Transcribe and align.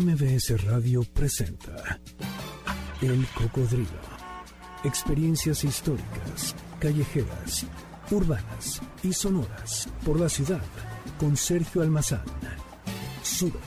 MBS 0.00 0.60
Radio 0.64 1.04
presenta 1.04 2.00
El 3.00 3.24
Cocodrilo. 3.28 4.00
Experiencias 4.82 5.62
históricas, 5.62 6.56
callejeras, 6.80 7.64
urbanas 8.10 8.82
y 9.04 9.12
sonoras 9.12 9.88
por 10.04 10.18
la 10.18 10.28
ciudad 10.28 10.62
con 11.20 11.36
Sergio 11.36 11.82
Almazán. 11.82 12.24
Súbete 13.22 13.58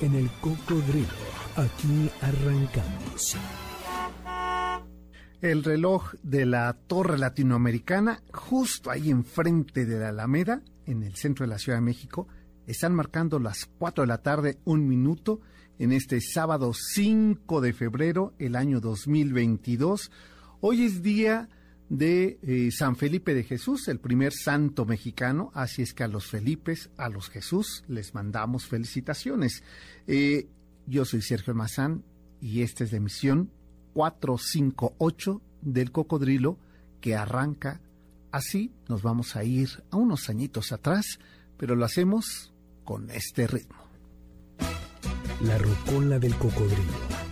en 0.00 0.16
El 0.16 0.28
Cocodrilo. 0.40 1.06
Aquí 1.54 2.10
arrancamos. 2.20 3.36
El 5.40 5.62
reloj 5.62 6.14
de 6.24 6.46
la 6.46 6.72
Torre 6.72 7.16
Latinoamericana, 7.16 8.24
justo 8.32 8.90
ahí 8.90 9.10
enfrente 9.10 9.86
de 9.86 10.00
la 10.00 10.08
Alameda, 10.08 10.62
en 10.84 11.04
el 11.04 11.14
centro 11.14 11.46
de 11.46 11.50
la 11.50 11.58
Ciudad 11.58 11.78
de 11.78 11.82
México, 11.82 12.26
están 12.66 12.94
marcando 12.94 13.38
las 13.38 13.66
4 13.78 14.02
de 14.02 14.08
la 14.08 14.22
tarde, 14.22 14.58
un 14.64 14.88
minuto, 14.88 15.40
en 15.78 15.92
este 15.92 16.20
sábado 16.20 16.72
5 16.74 17.60
de 17.60 17.72
febrero, 17.72 18.34
el 18.38 18.56
año 18.56 18.80
2022. 18.80 20.10
Hoy 20.60 20.84
es 20.84 21.02
día 21.02 21.48
de 21.88 22.38
eh, 22.42 22.70
San 22.72 22.96
Felipe 22.96 23.34
de 23.34 23.44
Jesús, 23.44 23.86
el 23.88 24.00
primer 24.00 24.32
santo 24.32 24.84
mexicano, 24.84 25.50
así 25.54 25.82
es 25.82 25.94
que 25.94 26.02
a 26.02 26.08
los 26.08 26.26
Felipes, 26.26 26.90
a 26.96 27.08
los 27.08 27.28
Jesús, 27.28 27.84
les 27.88 28.14
mandamos 28.14 28.66
felicitaciones. 28.66 29.62
Eh, 30.06 30.48
yo 30.86 31.04
soy 31.04 31.22
Sergio 31.22 31.54
Mazán 31.54 32.02
y 32.40 32.62
esta 32.62 32.84
es 32.84 32.92
la 32.92 32.98
emisión 32.98 33.50
458 33.94 35.40
del 35.62 35.92
Cocodrilo 35.92 36.58
que 37.00 37.14
arranca 37.14 37.80
así. 38.32 38.72
Nos 38.88 39.02
vamos 39.02 39.36
a 39.36 39.44
ir 39.44 39.68
a 39.90 39.96
unos 39.96 40.28
añitos 40.28 40.72
atrás, 40.72 41.18
pero 41.56 41.76
lo 41.76 41.84
hacemos 41.84 42.52
con 42.86 43.10
este 43.10 43.46
ritmo. 43.46 43.84
La 45.42 45.58
rocola 45.58 46.18
del 46.18 46.34
cocodrilo. 46.36 47.25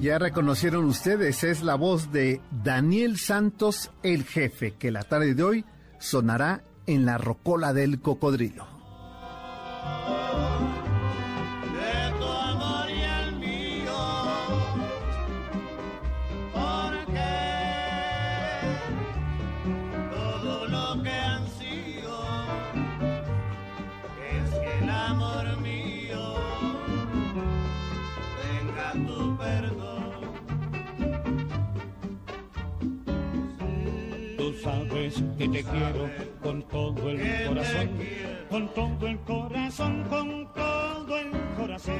Ya 0.00 0.18
reconocieron 0.18 0.84
ustedes, 0.84 1.44
es 1.44 1.62
la 1.62 1.74
voz 1.74 2.12
de 2.12 2.40
Daniel 2.50 3.18
Santos, 3.18 3.90
el 4.02 4.24
jefe, 4.24 4.72
que 4.72 4.90
la 4.90 5.02
tarde 5.02 5.34
de 5.34 5.42
hoy 5.42 5.64
sonará 5.98 6.62
en 6.86 7.04
la 7.04 7.18
rocola 7.18 7.72
del 7.72 8.00
cocodrilo. 8.00 8.77
Que 35.38 35.48
te 35.48 35.62
quiero 35.62 36.10
con 36.42 36.62
todo 36.64 37.10
el 37.10 37.46
corazón, 37.46 37.88
con 38.50 38.72
todo 38.74 39.06
el 39.06 39.18
corazón, 39.20 40.04
con 40.08 40.52
todo 40.54 41.18
el 41.18 41.30
corazón. 41.56 41.94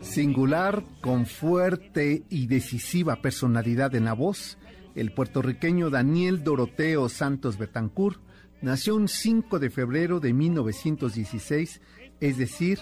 Singular, 0.00 0.82
con 1.00 1.26
fuerte 1.26 2.24
y 2.28 2.46
decisiva 2.46 3.16
personalidad 3.16 3.94
en 3.94 4.06
la 4.06 4.14
voz, 4.14 4.58
el 4.94 5.12
puertorriqueño 5.12 5.90
Daniel 5.90 6.42
Doroteo 6.42 7.08
Santos 7.08 7.58
Betancourt 7.58 8.20
nació 8.60 8.96
un 8.96 9.08
5 9.08 9.58
de 9.58 9.70
febrero 9.70 10.20
de 10.20 10.32
1916, 10.32 11.80
es 12.20 12.38
decir, 12.38 12.80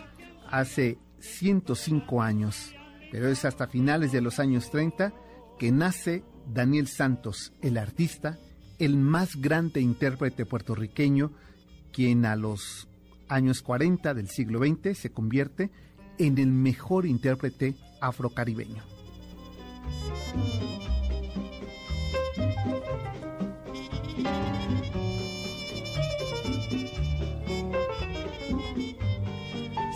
hace 0.51 0.99
105 1.19 2.23
años, 2.23 2.75
pero 3.13 3.29
es 3.29 3.45
hasta 3.45 3.67
finales 3.67 4.13
de 4.13 4.21
los 4.21 4.39
años 4.39 4.71
30 4.71 5.13
que 5.59 5.71
nace 5.71 6.25
Daniel 6.47 6.89
Santos, 6.89 7.53
el 7.61 7.77
artista, 7.77 8.39
el 8.79 8.97
más 8.97 9.37
grande 9.37 9.81
intérprete 9.81 10.47
puertorriqueño, 10.47 11.33
quien 11.93 12.25
a 12.25 12.37
los 12.37 12.89
años 13.29 13.63
40 13.63 14.15
del 14.15 14.29
siglo 14.29 14.61
XX 14.61 14.97
se 14.97 15.11
convierte 15.11 15.71
en 16.19 16.39
el 16.39 16.49
mejor 16.49 17.07
intérprete 17.07 17.75
afrocaribeño. 18.01 18.83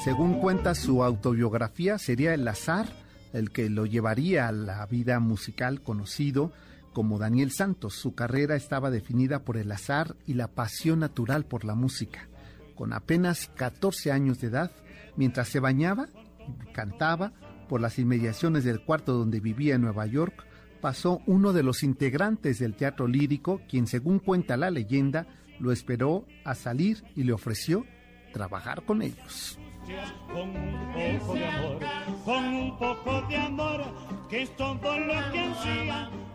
Según 0.05 0.41
cuenta 0.41 0.75
su 0.75 1.05
autobiografía, 1.05 1.97
sería 1.97 2.35
el 2.35 2.47
azar 2.49 2.89
el 3.33 3.51
que 3.51 3.71
lo 3.71 3.87
llevaría 3.87 4.49
a 4.49 4.53
la 4.53 4.85
vida 4.87 5.21
musical 5.21 5.81
conocido 5.81 6.53
como 6.93 7.19
Daniel 7.19 7.51
Santos. 7.51 7.95
Su 7.95 8.15
carrera 8.15 8.57
estaba 8.57 8.91
definida 8.91 9.45
por 9.45 9.57
el 9.57 9.71
azar 9.73 10.17
y 10.27 10.35
la 10.35 10.49
pasión 10.49 11.01
natural 11.01 11.45
por 11.45 11.65
la 11.65 11.75
música. 11.75 12.29
Con 12.75 12.93
apenas 12.93 13.51
14 13.57 14.13
años 14.13 14.41
de 14.41 14.49
edad, 14.49 14.73
mientras 15.17 15.49
se 15.49 15.61
bañaba 15.61 16.09
cantaba 16.73 17.33
por 17.69 17.81
las 17.81 17.99
inmediaciones 17.99 18.65
del 18.65 18.85
cuarto 18.85 19.13
donde 19.13 19.41
vivía 19.41 19.77
en 19.77 19.83
Nueva 19.83 20.07
York, 20.07 20.45
pasó 20.81 21.21
uno 21.27 21.53
de 21.53 21.63
los 21.63 21.83
integrantes 21.83 22.59
del 22.59 22.75
teatro 22.75 23.07
lírico, 23.07 23.61
quien 23.69 23.87
según 23.87 24.19
cuenta 24.19 24.57
la 24.57 24.71
leyenda, 24.71 25.27
lo 25.61 25.71
esperó 25.71 26.27
a 26.45 26.55
salir 26.55 27.05
y 27.15 27.23
le 27.23 27.33
ofreció 27.33 27.87
trabajar 28.33 28.85
con 28.85 29.03
ellos 29.03 29.59
con 30.33 30.49
un 30.57 31.19
poco 31.19 31.35
de 31.35 31.47
amor, 31.47 31.79
con 32.25 32.45
un 32.45 32.79
poco 32.79 33.23
de 33.29 33.37
amor, 33.37 33.85
que 34.29 34.43
es 34.43 34.57
todo 34.57 34.99
lo 34.99 35.33
que 35.33 35.53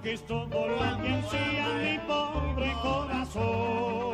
que 0.03 0.13
es 0.13 0.25
todo 0.25 0.67
lo 0.67 1.01
que 1.01 1.09
mi 1.09 1.97
pobre 2.07 2.73
corazón. 2.81 4.07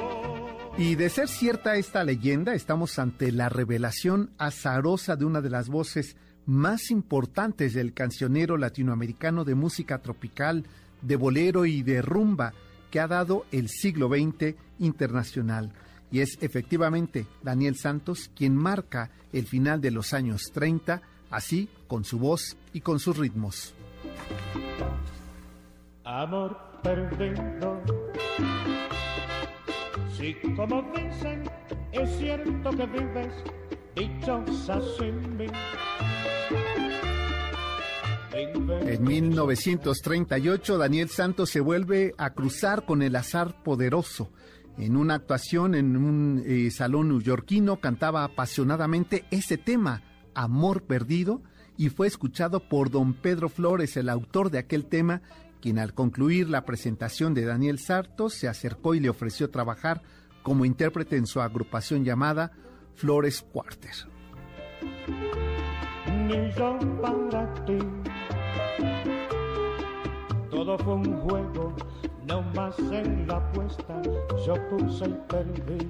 Y 0.78 0.96
de 0.96 1.10
ser 1.10 1.28
cierta 1.28 1.76
esta 1.76 2.04
leyenda, 2.04 2.54
estamos 2.56 2.98
ante 2.98 3.32
la 3.32 3.50
revelación 3.50 4.32
azarosa 4.38 5.16
de 5.16 5.26
una 5.26 5.42
de 5.42 5.50
las 5.50 5.70
voces 5.70 6.16
más 6.46 6.92
importantes 6.92 7.74
del 7.74 7.94
cancionero 7.94 8.58
latinoamericano 8.58 9.46
de 9.46 9.56
música 9.56 10.00
tropical, 10.00 10.66
de 11.02 11.16
bolero 11.16 11.66
y 11.66 11.84
de 11.84 12.02
rumba 12.02 12.54
que 12.90 13.00
ha 13.00 13.08
dado 13.08 13.46
el 13.52 13.70
siglo 13.70 14.08
XX 14.08 14.56
internacional 14.80 15.72
y 16.14 16.22
es 16.22 16.38
efectivamente 16.42 17.26
Daniel 17.42 17.76
Santos 17.76 18.30
quien 18.36 18.56
marca 18.56 19.10
el 19.32 19.48
final 19.48 19.82
de 19.82 19.90
los 19.90 20.14
años 20.14 20.52
30, 20.54 21.02
así 21.32 21.70
con 21.88 22.06
su 22.06 22.20
voz 22.20 22.56
y 22.72 22.82
con 22.82 23.00
sus 23.00 23.18
ritmos. 23.18 23.74
Amor 26.04 26.56
perdido. 26.84 27.82
Si 30.16 30.36
como 30.56 30.84
dicen, 30.96 31.50
es 31.92 32.18
cierto 32.20 32.70
que 32.70 32.86
vives 32.86 33.34
dichosa 33.96 34.80
sin 35.00 35.36
mí. 35.36 35.48
En 38.86 39.04
1938, 39.04 40.78
Daniel 40.78 41.10
Santos 41.10 41.50
se 41.50 41.60
vuelve 41.60 42.14
a 42.20 42.36
cruzar 42.36 42.86
con 42.86 43.02
el 43.02 43.16
azar 43.16 43.64
poderoso 43.64 44.30
en 44.78 44.96
una 44.96 45.16
actuación 45.16 45.76
en 45.76 45.96
un 45.96 46.44
eh, 46.46 46.72
salón 46.72 47.10
neoyorquino, 47.10 47.80
cantaba 47.80 48.24
apasionadamente 48.24 49.26
ese 49.32 49.58
tema, 49.58 50.02
Amor 50.34 50.84
Perdido, 50.84 51.42
y 51.78 51.90
fue 51.90 52.08
escuchado 52.08 52.68
por 52.68 52.90
don 52.90 53.14
Pedro 53.14 53.50
Flores, 53.50 53.98
el 53.98 54.10
autor 54.10 54.50
de 54.52 54.60
aquel 54.60 54.86
tema, 54.86 55.22
quien 55.62 55.80
al 55.80 55.94
concluir 55.94 56.50
la 56.50 56.66
presentación 56.66 57.34
de 57.34 57.46
Daniel 57.46 57.80
Santos 57.80 58.34
se 58.34 58.48
acercó 58.48 58.96
y 58.96 59.00
le 59.00 59.10
ofreció 59.10 59.50
trabajar 59.50 60.02
como 60.42 60.66
intérprete 60.66 61.16
en 61.16 61.26
su 61.26 61.42
agrupación 61.42 62.04
llamada 62.04 62.52
Flores 62.96 63.42
Quarter. 63.42 63.92
Todo 70.52 70.78
fue 70.78 70.94
un 70.96 71.18
juego, 71.22 71.76
no 72.28 72.42
más 72.54 72.78
en 72.80 73.28
la 73.28 73.38
apuesta, 73.38 74.02
yo 74.46 74.56
puse 74.70 75.06
y 75.06 75.18
perdí. 75.28 75.88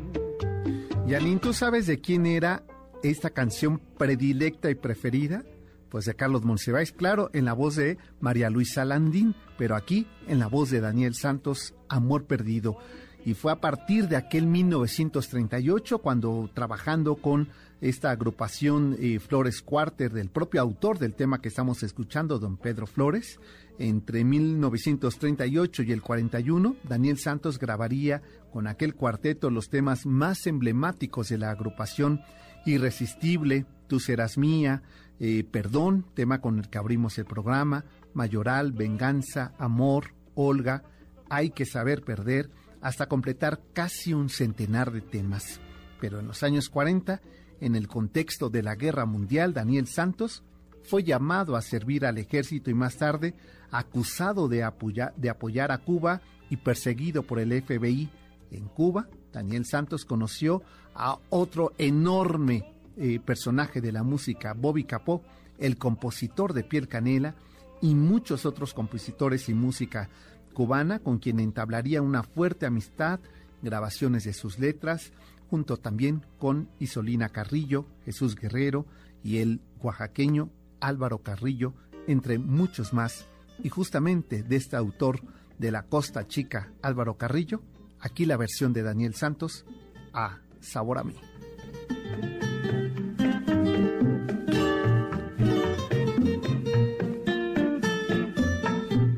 Yanin, 1.08 1.40
¿tú 1.40 1.54
sabes 1.54 1.88
de 1.88 2.00
quién 2.00 2.26
era 2.26 2.64
esta 3.04 3.30
canción 3.30 3.80
predilecta 3.98 4.70
y 4.70 4.76
preferida? 4.76 5.44
Pues 5.90 6.06
de 6.06 6.16
Carlos 6.16 6.44
Monsiváis, 6.44 6.92
claro, 6.92 7.30
en 7.34 7.46
la 7.46 7.54
voz 7.54 7.76
de 7.76 7.98
María 8.20 8.50
Luisa 8.50 8.84
Landín, 8.84 9.36
pero 9.58 9.76
aquí 9.76 10.08
en 10.28 10.40
la 10.40 10.48
voz 10.48 10.72
de 10.72 10.82
Daniel 10.82 11.14
Santos, 11.14 11.76
Amor 11.88 12.26
Perdido. 12.26 12.78
Y 13.26 13.36
fue 13.36 13.52
a 13.52 13.62
partir 13.62 14.08
de 14.08 14.16
aquel 14.16 14.48
1938 14.48 16.00
cuando 16.00 16.50
trabajando 16.54 17.16
con 17.16 17.50
esta 17.80 18.12
agrupación 18.12 18.96
eh, 19.00 19.20
Flores 19.20 19.62
Quarter 19.62 20.12
del 20.12 20.30
propio 20.30 20.62
autor 20.62 21.00
del 21.00 21.16
tema 21.16 21.42
que 21.42 21.50
estamos 21.50 21.84
escuchando, 21.84 22.40
don 22.40 22.58
Pedro 22.58 22.88
Flores, 22.88 23.40
entre 23.80 24.24
1938 24.24 25.84
y 25.84 25.92
el 25.92 26.02
41, 26.02 26.76
Daniel 26.88 27.18
Santos 27.18 27.58
grabaría 27.60 28.22
con 28.52 28.68
aquel 28.68 28.94
cuarteto 28.96 29.50
los 29.50 29.70
temas 29.70 30.06
más 30.06 30.46
emblemáticos 30.48 31.30
de 31.30 31.38
la 31.38 31.52
agrupación 31.52 32.22
Irresistible, 32.66 33.66
Tú 33.88 34.00
serás 34.00 34.38
mía, 34.38 34.82
eh, 35.20 35.44
Perdón, 35.44 36.06
tema 36.14 36.40
con 36.40 36.60
el 36.60 36.70
que 36.70 36.78
abrimos 36.78 37.18
el 37.18 37.26
programa, 37.26 37.84
Mayoral, 38.14 38.72
Venganza, 38.72 39.54
Amor, 39.58 40.14
Olga, 40.36 40.84
Hay 41.30 41.50
que 41.50 41.66
saber 41.66 42.04
perder, 42.04 42.50
hasta 42.82 43.08
completar 43.08 43.62
casi 43.74 44.14
un 44.14 44.30
centenar 44.30 44.92
de 44.92 45.02
temas. 45.02 45.60
Pero 46.00 46.20
en 46.20 46.28
los 46.28 46.44
años 46.44 46.70
40, 46.70 47.22
en 47.60 47.76
el 47.76 47.88
contexto 47.88 48.50
de 48.50 48.64
la 48.64 48.76
Guerra 48.76 49.06
Mundial, 49.06 49.54
Daniel 49.54 49.88
Santos 49.88 50.44
fue 50.84 51.04
llamado 51.04 51.56
a 51.56 51.62
servir 51.62 52.06
al 52.06 52.18
ejército 52.18 52.70
y 52.70 52.74
más 52.74 52.98
tarde 52.98 53.36
acusado 53.74 54.48
de 54.48 54.64
apoyar, 54.64 55.14
de 55.16 55.30
apoyar 55.30 55.72
a 55.72 55.80
Cuba 55.80 56.22
y 56.50 56.58
perseguido 56.58 57.24
por 57.24 57.40
el 57.40 57.62
FBI 57.62 58.10
en 58.52 58.68
Cuba. 58.70 59.10
Daniel 59.34 59.66
Santos 59.66 60.06
conoció 60.06 60.62
a 60.94 61.18
otro 61.30 61.74
enorme 61.80 62.72
eh, 62.98 63.20
personaje 63.20 63.82
de 63.82 63.92
la 63.92 64.04
música, 64.04 64.54
Bobby 64.54 64.84
Capó, 64.84 65.24
el 65.58 65.78
compositor 65.78 66.54
de 66.54 66.64
Piel 66.64 66.88
Canela, 66.88 67.36
y 67.82 67.96
muchos 67.96 68.46
otros 68.46 68.74
compositores 68.74 69.50
y 69.50 69.54
música 69.54 70.10
cubana 70.54 71.00
con 71.00 71.18
quien 71.18 71.40
entablaría 71.40 72.02
una 72.02 72.24
fuerte 72.24 72.66
amistad, 72.66 73.20
grabaciones 73.62 74.24
de 74.24 74.34
sus 74.34 74.60
letras, 74.60 75.12
junto 75.50 75.78
también 75.78 76.26
con 76.38 76.70
Isolina 76.80 77.30
Carrillo, 77.30 77.86
Jesús 78.06 78.36
Guerrero 78.36 78.86
y 79.24 79.40
el 79.40 79.62
oaxaqueño 79.82 80.50
Álvaro 80.80 81.24
Carrillo, 81.24 81.74
entre 82.08 82.38
muchos 82.38 82.94
más. 82.94 83.26
Y 83.62 83.70
justamente 83.70 84.44
de 84.44 84.56
este 84.56 84.76
autor 84.76 85.22
de 85.58 85.72
la 85.72 85.84
Costa 85.84 86.28
Chica, 86.28 86.72
Álvaro 86.82 87.16
Carrillo, 87.18 87.62
aquí 88.00 88.26
la 88.26 88.38
versión 88.38 88.74
de 88.74 88.84
Daniel 88.84 89.16
Santos, 89.16 89.66
a 90.14 90.40
Sabor 90.60 90.98
a 90.98 91.04
mí. 91.04 91.16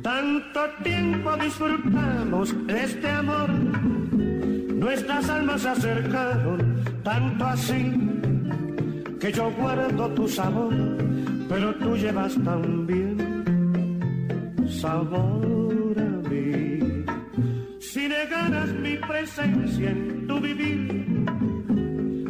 Tanto 0.01 0.59
tiempo 0.83 1.37
disfrutamos 1.37 2.55
este 2.67 3.09
amor, 3.09 3.49
nuestras 3.49 5.29
almas 5.29 5.61
se 5.61 5.69
acercaron, 5.69 6.83
tanto 7.03 7.45
así 7.45 7.93
que 9.19 9.31
yo 9.31 9.51
guardo 9.51 10.09
tu 10.09 10.27
sabor 10.27 10.95
pero 11.47 11.75
tú 11.75 11.95
llevas 11.95 12.33
también 12.43 13.04
sabor 14.81 15.95
a 15.97 16.29
mí. 16.29 17.05
Si 17.79 18.07
negaras 18.07 18.69
mi 18.73 18.97
presencia 18.97 19.89
en 19.91 20.27
tu 20.27 20.39
vivir, 20.39 21.25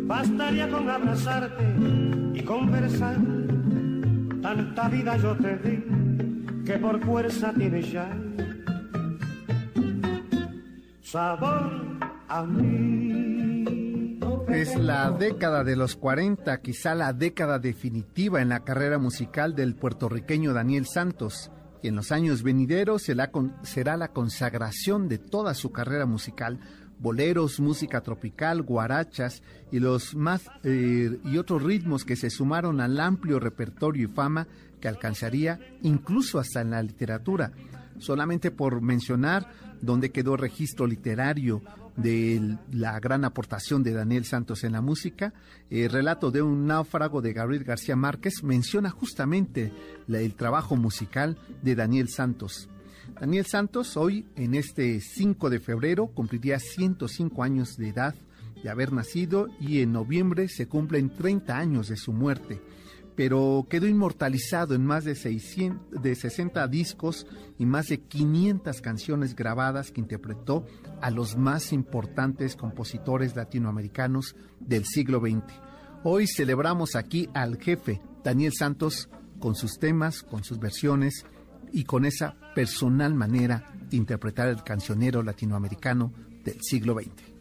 bastaría 0.07 0.69
con 0.69 0.89
abrazarte 0.89 1.65
y 2.33 2.41
conversar. 2.43 3.17
Tanta 4.41 4.89
vida 4.89 5.17
yo 5.17 5.35
te 5.37 5.57
di 5.57 6.63
que 6.65 6.77
por 6.77 7.03
fuerza 7.03 7.53
tienes 7.53 7.91
ya 7.91 8.09
sabor 11.01 11.71
a 12.27 12.43
mí. 12.43 14.19
Es 14.49 14.75
la 14.75 15.11
década 15.11 15.63
de 15.63 15.75
los 15.75 15.95
40, 15.95 16.61
quizá 16.61 16.95
la 16.95 17.13
década 17.13 17.59
definitiva 17.59 18.41
en 18.41 18.49
la 18.49 18.61
carrera 18.61 18.97
musical 18.97 19.55
del 19.55 19.75
puertorriqueño 19.75 20.53
Daniel 20.53 20.85
Santos, 20.85 21.51
en 21.87 21.95
los 21.95 22.11
años 22.11 22.43
venideros 22.43 23.03
será 23.03 23.97
la 23.97 24.07
consagración 24.09 25.07
de 25.07 25.17
toda 25.17 25.53
su 25.53 25.71
carrera 25.71 26.05
musical, 26.05 26.59
boleros, 26.99 27.59
música 27.59 28.01
tropical, 28.01 28.61
guarachas 28.61 29.43
y 29.71 29.79
los 29.79 30.15
más 30.15 30.49
eh, 30.63 31.19
y 31.23 31.37
otros 31.37 31.63
ritmos 31.63 32.05
que 32.05 32.15
se 32.15 32.29
sumaron 32.29 32.81
al 32.81 32.99
amplio 32.99 33.39
repertorio 33.39 34.07
y 34.07 34.11
fama 34.11 34.47
que 34.79 34.87
alcanzaría 34.87 35.59
incluso 35.81 36.39
hasta 36.39 36.61
en 36.61 36.71
la 36.71 36.81
literatura. 36.81 37.51
Solamente 37.99 38.51
por 38.51 38.81
mencionar 38.81 39.49
dónde 39.81 40.11
quedó 40.11 40.37
registro 40.37 40.87
literario 40.87 41.61
de 41.95 42.57
la 42.71 42.99
gran 42.99 43.23
aportación 43.23 43.83
de 43.83 43.93
Daniel 43.93 44.25
Santos 44.25 44.63
en 44.63 44.73
la 44.73 44.81
música. 44.81 45.33
El 45.69 45.89
relato 45.89 46.31
de 46.31 46.41
un 46.41 46.67
náufrago 46.67 47.21
de 47.21 47.33
Gabriel 47.33 47.63
García 47.63 47.95
Márquez 47.95 48.43
menciona 48.43 48.89
justamente 48.89 49.71
el 50.07 50.35
trabajo 50.35 50.75
musical 50.75 51.37
de 51.61 51.75
Daniel 51.75 52.09
Santos. 52.09 52.69
Daniel 53.19 53.45
Santos 53.45 53.95
hoy, 53.97 54.27
en 54.35 54.55
este 54.55 54.99
5 54.99 55.49
de 55.49 55.59
febrero, 55.59 56.07
cumpliría 56.07 56.59
105 56.59 57.43
años 57.43 57.77
de 57.77 57.89
edad 57.89 58.15
de 58.61 58.69
haber 58.69 58.91
nacido 58.91 59.47
y 59.59 59.81
en 59.81 59.93
noviembre 59.93 60.47
se 60.49 60.67
cumplen 60.67 61.11
30 61.11 61.55
años 61.55 61.87
de 61.87 61.97
su 61.97 62.11
muerte 62.11 62.61
pero 63.15 63.65
quedó 63.69 63.87
inmortalizado 63.87 64.75
en 64.75 64.85
más 64.85 65.05
de, 65.05 65.15
600, 65.15 66.01
de 66.01 66.15
60 66.15 66.67
discos 66.67 67.25
y 67.57 67.65
más 67.65 67.87
de 67.87 68.01
500 68.01 68.81
canciones 68.81 69.35
grabadas 69.35 69.91
que 69.91 70.01
interpretó 70.01 70.65
a 71.01 71.09
los 71.11 71.37
más 71.37 71.71
importantes 71.71 72.55
compositores 72.55 73.35
latinoamericanos 73.35 74.35
del 74.59 74.85
siglo 74.85 75.19
XX. 75.19 75.43
Hoy 76.03 76.27
celebramos 76.27 76.95
aquí 76.95 77.29
al 77.33 77.57
jefe, 77.57 78.01
Daniel 78.23 78.53
Santos, 78.57 79.09
con 79.39 79.55
sus 79.55 79.79
temas, 79.79 80.21
con 80.21 80.43
sus 80.43 80.59
versiones 80.59 81.25
y 81.71 81.83
con 81.83 82.05
esa 82.05 82.37
personal 82.53 83.13
manera 83.13 83.71
de 83.89 83.97
interpretar 83.97 84.49
el 84.49 84.63
cancionero 84.63 85.23
latinoamericano 85.23 86.13
del 86.43 86.61
siglo 86.61 86.95
XX. 86.95 87.35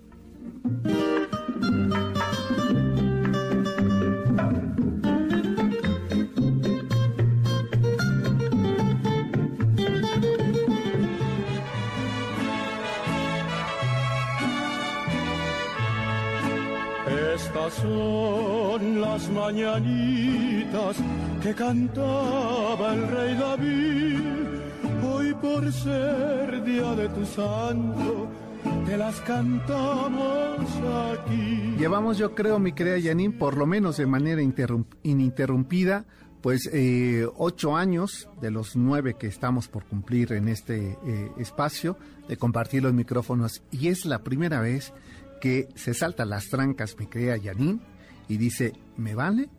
Son 17.80 19.00
las 19.00 19.30
mañanitas 19.30 20.96
que 21.42 21.54
cantaba 21.54 22.94
el 22.94 23.08
rey 23.08 23.34
David. 23.36 24.18
Hoy 25.06 25.34
por 25.34 25.72
ser 25.72 26.64
día 26.64 26.94
de 26.94 27.08
tu 27.08 27.24
santo, 27.26 28.28
te 28.86 28.96
las 28.96 29.20
cantamos 29.20 30.58
aquí. 31.12 31.74
Llevamos, 31.78 32.18
yo 32.18 32.34
creo, 32.34 32.58
mi 32.58 32.72
querida 32.72 32.96
Janine, 33.02 33.34
por 33.34 33.56
lo 33.56 33.66
menos 33.66 33.96
de 33.96 34.06
manera 34.06 34.42
ininterrumpida, 35.02 36.04
pues 36.44 36.68
eh, 36.72 37.26
ocho 37.36 37.76
años 37.76 38.28
de 38.40 38.50
los 38.50 38.76
nueve 38.76 39.14
que 39.18 39.26
estamos 39.26 39.68
por 39.68 39.84
cumplir 39.84 40.32
en 40.32 40.48
este 40.48 40.98
eh, 41.06 41.32
espacio 41.38 41.96
de 42.28 42.36
compartir 42.36 42.82
los 42.82 42.92
micrófonos 42.92 43.62
y 43.70 43.88
es 43.88 44.04
la 44.04 44.22
primera 44.22 44.60
vez 44.60 44.92
que 45.44 45.68
se 45.74 45.92
salta 45.92 46.24
las 46.24 46.48
trancas, 46.48 46.96
me 46.98 47.06
crea 47.06 47.36
Yanin, 47.36 47.82
y 48.28 48.38
dice, 48.38 48.72
¿me 48.96 49.14
vale? 49.14 49.50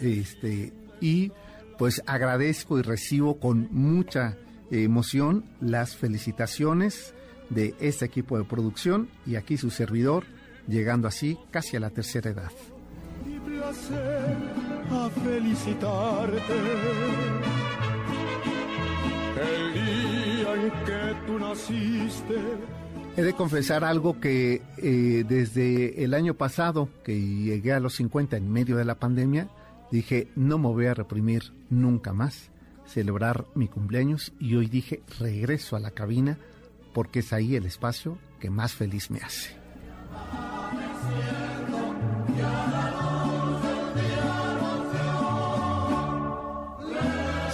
Este, 0.00 0.72
y 1.00 1.30
pues 1.78 2.02
agradezco 2.06 2.76
y 2.80 2.82
recibo 2.82 3.38
con 3.38 3.68
mucha 3.70 4.36
emoción 4.72 5.44
las 5.60 5.94
felicitaciones 5.94 7.14
de 7.50 7.72
este 7.78 8.04
equipo 8.04 8.36
de 8.36 8.42
producción 8.42 9.10
y 9.24 9.36
aquí 9.36 9.56
su 9.56 9.70
servidor, 9.70 10.24
llegando 10.66 11.06
así 11.06 11.38
casi 11.52 11.76
a 11.76 11.80
la 11.80 11.90
tercera 11.90 12.30
edad. 12.30 12.50
Mi 13.24 13.38
placer 13.38 14.36
a 14.90 15.08
felicitarte. 15.24 16.54
El 19.40 19.72
día 19.72 20.84
que 20.84 21.26
tú 21.28 21.38
naciste. 21.38 22.81
He 23.14 23.22
de 23.22 23.34
confesar 23.34 23.84
algo 23.84 24.20
que 24.20 24.62
eh, 24.78 25.24
desde 25.28 26.02
el 26.02 26.14
año 26.14 26.32
pasado, 26.32 26.88
que 27.04 27.20
llegué 27.20 27.74
a 27.74 27.80
los 27.80 27.96
50 27.96 28.38
en 28.38 28.50
medio 28.50 28.78
de 28.78 28.86
la 28.86 28.94
pandemia, 28.94 29.50
dije, 29.90 30.28
no 30.34 30.56
me 30.56 30.68
voy 30.68 30.86
a 30.86 30.94
reprimir 30.94 31.52
nunca 31.68 32.14
más, 32.14 32.50
celebrar 32.86 33.44
mi 33.54 33.68
cumpleaños 33.68 34.32
y 34.40 34.54
hoy 34.54 34.66
dije, 34.66 35.02
regreso 35.18 35.76
a 35.76 35.80
la 35.80 35.90
cabina 35.90 36.38
porque 36.94 37.18
es 37.18 37.34
ahí 37.34 37.54
el 37.54 37.66
espacio 37.66 38.16
que 38.40 38.48
más 38.48 38.72
feliz 38.72 39.10
me 39.10 39.18
hace. 39.18 39.61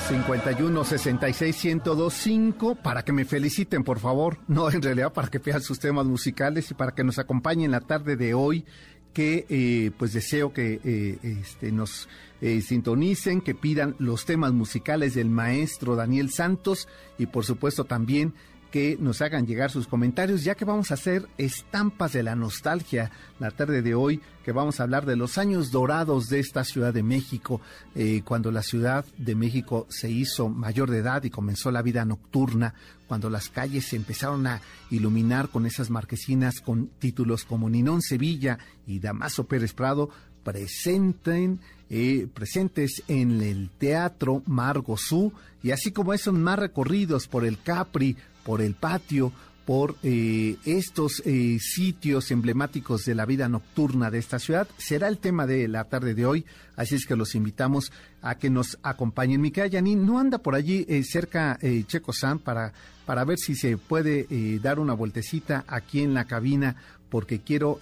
51 0.08 0.84
66 0.84 1.64
1025 1.64 2.76
para 2.76 3.04
que 3.04 3.12
me 3.12 3.26
feliciten, 3.26 3.84
por 3.84 3.98
favor. 3.98 4.38
No, 4.48 4.70
en 4.70 4.80
realidad 4.80 5.12
para 5.12 5.28
que 5.28 5.38
vean 5.38 5.60
sus 5.60 5.78
temas 5.78 6.06
musicales 6.06 6.70
y 6.70 6.74
para 6.74 6.94
que 6.94 7.04
nos 7.04 7.18
acompañen 7.18 7.70
la 7.70 7.80
tarde 7.80 8.16
de 8.16 8.32
hoy. 8.32 8.64
Que 9.12 9.46
eh, 9.48 9.90
pues 9.98 10.12
deseo 10.14 10.52
que 10.52 10.80
eh, 10.84 11.18
este, 11.22 11.72
nos 11.72 12.08
eh, 12.40 12.62
sintonicen, 12.62 13.40
que 13.42 13.54
pidan 13.54 13.96
los 13.98 14.24
temas 14.24 14.52
musicales 14.52 15.14
del 15.14 15.28
maestro 15.28 15.96
Daniel 15.96 16.30
Santos 16.30 16.88
y 17.18 17.26
por 17.26 17.44
supuesto 17.44 17.84
también 17.84 18.32
que 18.70 18.96
nos 19.00 19.22
hagan 19.22 19.46
llegar 19.46 19.70
sus 19.70 19.86
comentarios, 19.86 20.44
ya 20.44 20.54
que 20.54 20.64
vamos 20.64 20.90
a 20.90 20.94
hacer 20.94 21.26
estampas 21.38 22.12
de 22.12 22.22
la 22.22 22.36
nostalgia 22.36 23.10
la 23.38 23.50
tarde 23.50 23.82
de 23.82 23.94
hoy, 23.94 24.20
que 24.44 24.52
vamos 24.52 24.78
a 24.78 24.82
hablar 24.82 25.06
de 25.06 25.16
los 25.16 25.38
años 25.38 25.70
dorados 25.70 26.28
de 26.28 26.40
esta 26.40 26.64
Ciudad 26.64 26.92
de 26.92 27.02
México, 27.02 27.60
eh, 27.94 28.22
cuando 28.24 28.50
la 28.50 28.62
Ciudad 28.62 29.04
de 29.16 29.34
México 29.34 29.86
se 29.88 30.10
hizo 30.10 30.48
mayor 30.48 30.90
de 30.90 30.98
edad 30.98 31.22
y 31.24 31.30
comenzó 31.30 31.70
la 31.70 31.82
vida 31.82 32.04
nocturna, 32.04 32.74
cuando 33.06 33.30
las 33.30 33.48
calles 33.48 33.86
se 33.86 33.96
empezaron 33.96 34.46
a 34.46 34.60
iluminar 34.90 35.48
con 35.48 35.64
esas 35.64 35.88
marquesinas 35.88 36.60
con 36.60 36.88
títulos 36.98 37.44
como 37.44 37.70
Ninón 37.70 38.02
Sevilla 38.02 38.58
y 38.86 38.98
Damaso 38.98 39.44
Pérez 39.44 39.72
Prado, 39.72 40.10
presenten 40.42 41.60
eh, 41.90 42.26
presentes 42.32 43.02
en 43.08 43.40
el 43.40 43.70
Teatro 43.70 44.42
Margosú 44.46 45.32
y 45.62 45.70
así 45.70 45.90
como 45.90 46.12
esos 46.12 46.34
más 46.34 46.58
recorridos 46.58 47.26
por 47.28 47.46
el 47.46 47.60
Capri, 47.60 48.16
por 48.48 48.62
el 48.62 48.72
patio, 48.72 49.30
por 49.66 49.96
eh, 50.02 50.56
estos 50.64 51.22
eh, 51.26 51.58
sitios 51.60 52.30
emblemáticos 52.30 53.04
de 53.04 53.14
la 53.14 53.26
vida 53.26 53.46
nocturna 53.46 54.10
de 54.10 54.18
esta 54.18 54.38
ciudad. 54.38 54.66
Será 54.78 55.08
el 55.08 55.18
tema 55.18 55.46
de 55.46 55.68
la 55.68 55.84
tarde 55.84 56.14
de 56.14 56.24
hoy, 56.24 56.46
así 56.74 56.94
es 56.94 57.04
que 57.04 57.14
los 57.14 57.34
invitamos 57.34 57.92
a 58.22 58.36
que 58.36 58.48
nos 58.48 58.78
acompañen. 58.82 59.42
Micaela 59.42 59.68
Yanin, 59.68 60.06
¿no 60.06 60.18
anda 60.18 60.38
por 60.38 60.54
allí 60.54 60.86
eh, 60.88 61.02
cerca 61.04 61.58
Checo 61.86 62.14
San 62.14 62.38
para, 62.38 62.72
para 63.04 63.26
ver 63.26 63.36
si 63.36 63.54
se 63.54 63.76
puede 63.76 64.26
dar 64.60 64.78
una 64.78 64.94
vueltecita 64.94 65.66
aquí 65.68 66.00
en 66.00 66.14
la 66.14 66.24
cabina? 66.24 66.76
Porque 67.10 67.40
quiero 67.40 67.78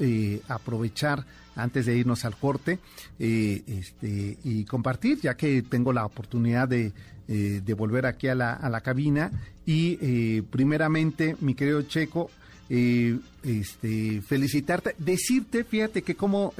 aprovechar 0.49 1.25
antes 1.57 1.87
de 1.87 1.97
irnos 1.97 2.25
al 2.25 2.37
corte 2.37 2.79
este, 3.19 4.39
y 4.45 4.65
compartir, 4.65 5.21
ya 5.21 5.37
que 5.37 5.63
tengo 5.63 5.93
la 5.93 6.05
oportunidad 6.05 6.69
de 6.69 6.93
eh, 7.29 7.75
volver 7.77 8.07
aquí 8.07 8.29
a 8.29 8.35
la, 8.35 8.53
a 8.53 8.69
la 8.69 8.81
cabina. 8.81 9.31
Y 9.65 9.99
eh, 10.01 10.43
primeramente, 10.49 11.37
mi 11.41 11.55
querido 11.55 11.83
Checo, 11.83 12.31
eh, 12.71 13.19
este, 13.43 14.23
felicitarte, 14.23 14.95
decirte, 14.99 15.65
fíjate 15.65 16.03
que 16.03 16.15
como, 16.15 16.53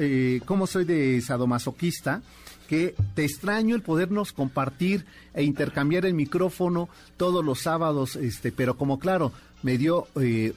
como 0.45 0.67
soy 0.67 0.85
de 0.85 1.21
sadomasoquista, 1.21 2.23
que 2.67 2.95
te 3.15 3.25
extraño 3.25 3.75
el 3.75 3.83
podernos 3.83 4.33
compartir 4.33 5.07
e 5.35 5.43
intercambiar 5.43 6.05
el 6.05 6.15
micrófono 6.15 6.89
todos 7.17 7.45
los 7.45 7.61
sábados, 7.61 8.17
este, 8.17 8.53
pero 8.53 8.77
como 8.77 8.99
claro, 8.99 9.33
me 9.63 9.79
dio 9.79 10.07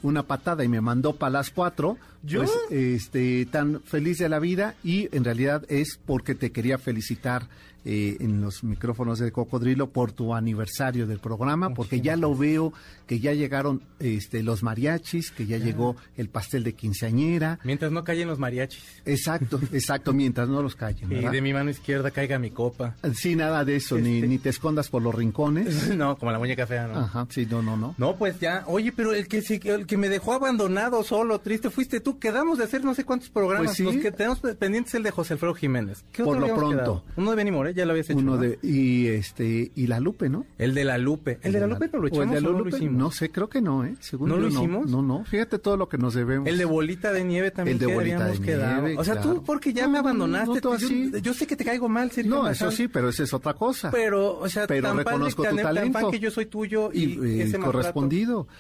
una 0.03 0.23
patada 0.23 0.63
y 0.63 0.67
me 0.67 0.81
mandó 0.81 1.15
para 1.15 1.31
las 1.31 1.49
cuatro, 1.49 1.97
¿Yo? 2.21 2.39
pues 2.43 2.51
este, 2.69 3.45
tan 3.45 3.81
feliz 3.81 4.17
de 4.17 4.29
la 4.29 4.39
vida 4.39 4.75
y 4.83 5.13
en 5.15 5.23
realidad 5.23 5.63
es 5.69 5.99
porque 6.05 6.35
te 6.35 6.51
quería 6.51 6.77
felicitar 6.77 7.47
eh, 7.85 8.17
en 8.19 8.41
los 8.41 8.63
micrófonos 8.63 9.19
de 9.19 9.31
Cocodrilo 9.31 9.89
por 9.89 10.11
tu 10.11 10.33
aniversario 10.33 11.07
del 11.07 11.19
programa, 11.19 11.73
porque 11.73 12.01
ya 12.01 12.15
lo 12.15 12.35
veo 12.35 12.73
que 13.07 13.19
ya 13.19 13.33
llegaron 13.33 13.81
este, 13.99 14.43
los 14.43 14.63
mariachis, 14.63 15.31
que 15.31 15.45
ya 15.45 15.57
llegó 15.57 15.95
el 16.15 16.29
pastel 16.29 16.63
de 16.63 16.73
quinceañera. 16.73 17.59
Mientras 17.63 17.91
no 17.91 18.03
callen 18.03 18.27
los 18.27 18.37
mariachis. 18.37 18.83
Exacto, 19.05 19.59
exacto, 19.73 20.13
mientras 20.13 20.47
no 20.47 20.61
los 20.61 20.75
callen. 20.75 21.11
Y 21.11 21.27
de 21.27 21.41
mi 21.41 21.53
mano 21.53 21.69
izquierda 21.69 22.11
caiga 22.11 22.37
mi 22.37 22.51
copa. 22.51 22.95
Sí, 23.15 23.35
nada 23.35 23.65
de 23.65 23.77
eso, 23.77 23.97
ni, 23.97 24.17
este 24.17 24.27
ni 24.27 24.37
te 24.37 24.49
escondas 24.49 24.89
por 24.89 25.01
los 25.01 25.15
rincones. 25.15 25.89
no, 25.95 26.17
como 26.17 26.31
la 26.31 26.39
muñeca 26.39 26.67
fea, 26.67 26.87
¿no? 26.87 26.99
Ajá, 26.99 27.25
sí, 27.29 27.47
no, 27.49 27.61
no, 27.61 27.77
no. 27.77 27.95
No, 27.97 28.15
pues 28.15 28.39
ya, 28.39 28.63
oye, 28.67 28.91
pero 28.91 29.13
el 29.13 29.27
que, 29.27 29.43
el 29.63 29.87
que 29.87 29.97
me 29.97 30.09
dejó 30.09 30.33
abandonado, 30.33 31.03
solo, 31.03 31.39
triste, 31.39 31.69
fuiste 31.69 31.99
tú. 32.01 32.19
Quedamos 32.19 32.57
de 32.57 32.65
hacer 32.65 32.83
no 32.83 32.93
sé 32.93 33.05
cuántos 33.05 33.29
programas. 33.29 33.67
Pues 33.67 33.77
sí. 33.77 33.83
Los 33.83 33.95
que 33.97 34.11
tenemos 34.11 34.39
pendientes 34.59 34.93
el 34.93 35.03
de 35.03 35.11
José 35.11 35.33
Alfredo 35.33 35.53
Jiménez. 35.55 36.03
¿Qué 36.11 36.23
por 36.23 36.37
lo 36.37 36.53
pronto. 36.53 37.03
Uno 37.15 37.31
de 37.31 37.35
Benny 37.37 37.51
More, 37.69 37.73
ya 37.73 37.85
lo 37.85 37.91
habías 37.91 38.09
hecho. 38.09 38.19
Uno 38.19 38.37
de, 38.37 38.59
y 38.61 39.07
este, 39.07 39.71
y 39.75 39.87
la 39.87 39.99
Lupe, 39.99 40.29
¿no? 40.29 40.45
El 40.57 40.73
de 40.73 40.83
la 40.83 40.97
Lupe. 40.97 41.39
El, 41.41 41.53
de 41.53 41.59
la 41.59 41.67
Lupe 41.67 41.89
pero 41.89 42.01
lo 42.01 42.07
echamos 42.07 42.27
el 42.27 42.31
de 42.31 42.41
la 42.41 42.49
Lupe? 42.49 42.69
lo 42.71 42.77
hicimos. 42.77 42.97
No 42.97 43.11
sé, 43.11 43.31
creo 43.31 43.49
que 43.49 43.61
no, 43.61 43.85
¿eh? 43.85 43.95
¿No 44.19 44.37
lo 44.37 44.47
hicimos? 44.47 44.89
No, 44.89 45.01
no, 45.01 45.25
fíjate 45.25 45.59
todo 45.59 45.77
lo 45.77 45.89
que 45.89 45.97
nos 45.97 46.13
debemos. 46.13 46.47
El 46.47 46.57
de 46.57 46.65
bolita 46.65 47.11
de 47.11 47.23
nieve 47.23 47.51
también. 47.51 47.75
El 47.75 47.87
de 47.87 47.93
bolita 47.93 48.27
de 48.27 48.39
nieve. 48.39 48.95
O 48.97 49.03
sea, 49.03 49.21
tú 49.21 49.43
porque 49.43 49.73
ya 49.73 49.87
me 49.87 49.99
abandonaste. 49.99 50.61
No, 50.61 50.73
así. 50.73 51.11
Yo, 51.21 51.33
sé 51.33 51.47
que 51.47 51.55
te 51.55 51.65
caigo 51.65 51.89
mal, 51.89 52.11
Sergio. 52.11 52.29
No, 52.31 52.49
eso 52.49 52.71
sí, 52.71 52.87
pero 52.87 53.09
esa 53.09 53.23
es 53.23 53.33
otra 53.33 53.53
cosa. 53.53 53.91
Pero, 53.91 54.37
o 54.37 54.49
sea, 54.49 54.67
pero 54.67 54.89
tan 54.89 54.97
reconozco 54.97 55.43
tu 55.43 55.55
tan, 55.55 55.57
talento. 55.57 55.99
Tan 55.99 56.11
que 56.11 56.19
yo 56.19 56.31
soy 56.31 56.45
tuyo 56.45 56.89
y, 56.93 57.19
y 57.25 57.41
ese 57.41 57.59
correspondido. 57.59 58.47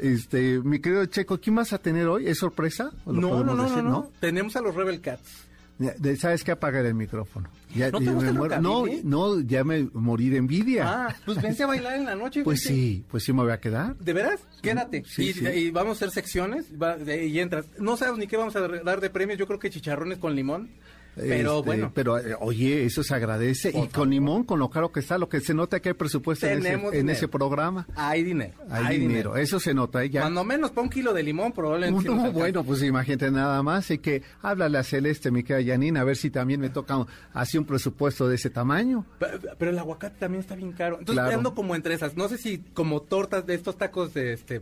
Este, 0.00 0.60
mi 0.60 0.80
querido 0.80 1.04
Checo, 1.06 1.38
¿quién 1.38 1.56
vas 1.56 1.72
a 1.72 1.78
tener 1.78 2.06
hoy? 2.06 2.28
¿Es 2.28 2.38
sorpresa? 2.38 2.92
No, 3.04 3.42
no, 3.42 3.54
no, 3.54 3.68
no, 3.68 3.82
no, 3.82 4.12
Tenemos 4.20 4.54
a 4.56 4.60
los 4.60 4.74
Rebel 4.74 5.00
Cats. 5.00 5.45
¿Sabes 6.18 6.42
qué? 6.42 6.52
Apagar 6.52 6.86
el 6.86 6.94
micrófono. 6.94 7.48
Ya, 7.74 7.90
¿No 7.90 7.98
te 7.98 8.10
gusta 8.10 8.32
me 8.32 8.38
muero. 8.38 8.60
No, 8.60 8.84
no, 9.04 9.40
ya 9.40 9.62
me 9.62 9.88
morí 9.92 10.30
de 10.30 10.38
envidia. 10.38 10.84
Ah, 10.86 11.16
pues 11.24 11.40
vente 11.42 11.62
a 11.62 11.66
bailar 11.66 11.96
en 11.96 12.06
la 12.06 12.14
noche. 12.14 12.42
Pues 12.42 12.62
sí, 12.62 13.04
pues 13.10 13.24
sí 13.24 13.32
me 13.32 13.42
voy 13.42 13.52
a 13.52 13.60
quedar. 13.60 13.96
¿De 13.96 14.12
veras? 14.12 14.40
Quédate. 14.62 15.04
Sí, 15.06 15.30
y, 15.30 15.32
sí. 15.34 15.46
y 15.46 15.70
vamos 15.70 15.90
a 15.90 16.06
hacer 16.06 16.10
secciones 16.10 16.66
y 17.06 17.38
entras. 17.38 17.66
No 17.78 17.96
sabes 17.96 18.18
ni 18.18 18.26
qué 18.26 18.36
vamos 18.36 18.56
a 18.56 18.60
dar 18.60 19.00
de 19.00 19.10
premios. 19.10 19.38
Yo 19.38 19.46
creo 19.46 19.58
que 19.58 19.70
chicharrones 19.70 20.18
con 20.18 20.34
limón. 20.34 20.70
Pero 21.16 21.56
Este, 21.58 21.66
bueno. 21.66 21.92
Pero 21.94 22.18
eh, 22.18 22.36
oye, 22.40 22.84
eso 22.84 23.02
se 23.02 23.14
agradece. 23.14 23.72
Por 23.72 23.84
y 23.84 23.88
con 23.88 24.10
limón, 24.10 24.44
con 24.44 24.58
lo 24.58 24.68
caro 24.70 24.92
que 24.92 25.00
está, 25.00 25.16
lo 25.18 25.28
que 25.28 25.40
se 25.40 25.54
nota 25.54 25.80
que 25.80 25.88
hay 25.88 25.94
presupuesto 25.94 26.46
en 26.46 26.58
ese, 26.64 26.72
en 26.92 27.08
ese 27.10 27.26
programa. 27.26 27.86
Hay 27.96 28.22
dinero. 28.22 28.52
Hay, 28.70 28.98
dinero. 28.98 29.36
Eso 29.36 29.58
se 29.58 29.72
nota. 29.74 30.04
¿eh? 30.04 30.10
Ya. 30.10 30.20
Cuando 30.20 30.44
menos 30.44 30.70
para 30.70 30.82
un 30.82 30.90
kilo 30.90 31.12
de 31.14 31.22
limón, 31.22 31.52
probablemente. 31.52 32.08
sí 32.08 32.14
No, 32.14 32.30
bueno, 32.32 32.62
pues 32.64 32.82
imagínate 32.82 33.30
nada 33.30 33.62
más. 33.62 33.90
Y 33.90 33.98
que 33.98 34.22
háblale 34.42 34.78
a 34.78 34.82
Celeste, 34.82 35.30
mi 35.30 35.42
querida 35.42 35.72
Janine, 35.74 35.98
a 35.98 36.04
ver 36.04 36.16
si 36.16 36.30
también 36.30 36.60
me 36.60 36.68
toca 36.68 37.06
así 37.32 37.56
un 37.56 37.64
presupuesto 37.64 38.28
de 38.28 38.34
ese 38.34 38.50
tamaño. 38.50 39.06
Pe- 39.18 39.26
Pero 39.58 39.70
el 39.70 39.78
aguacate 39.78 40.16
también 40.18 40.40
está 40.42 40.54
bien 40.54 40.72
caro. 40.72 40.98
Entonces 40.98 41.22
Claro. 41.22 41.38
ando 41.38 41.54
como 41.54 41.74
entre 41.74 41.94
esas. 41.94 42.16
No 42.16 42.28
sé 42.28 42.36
si 42.38 42.58
como 42.74 43.00
tortas 43.00 43.46
de 43.46 43.54
estos 43.54 43.78
tacos 43.78 44.12
de 44.12 44.34
este 44.34 44.60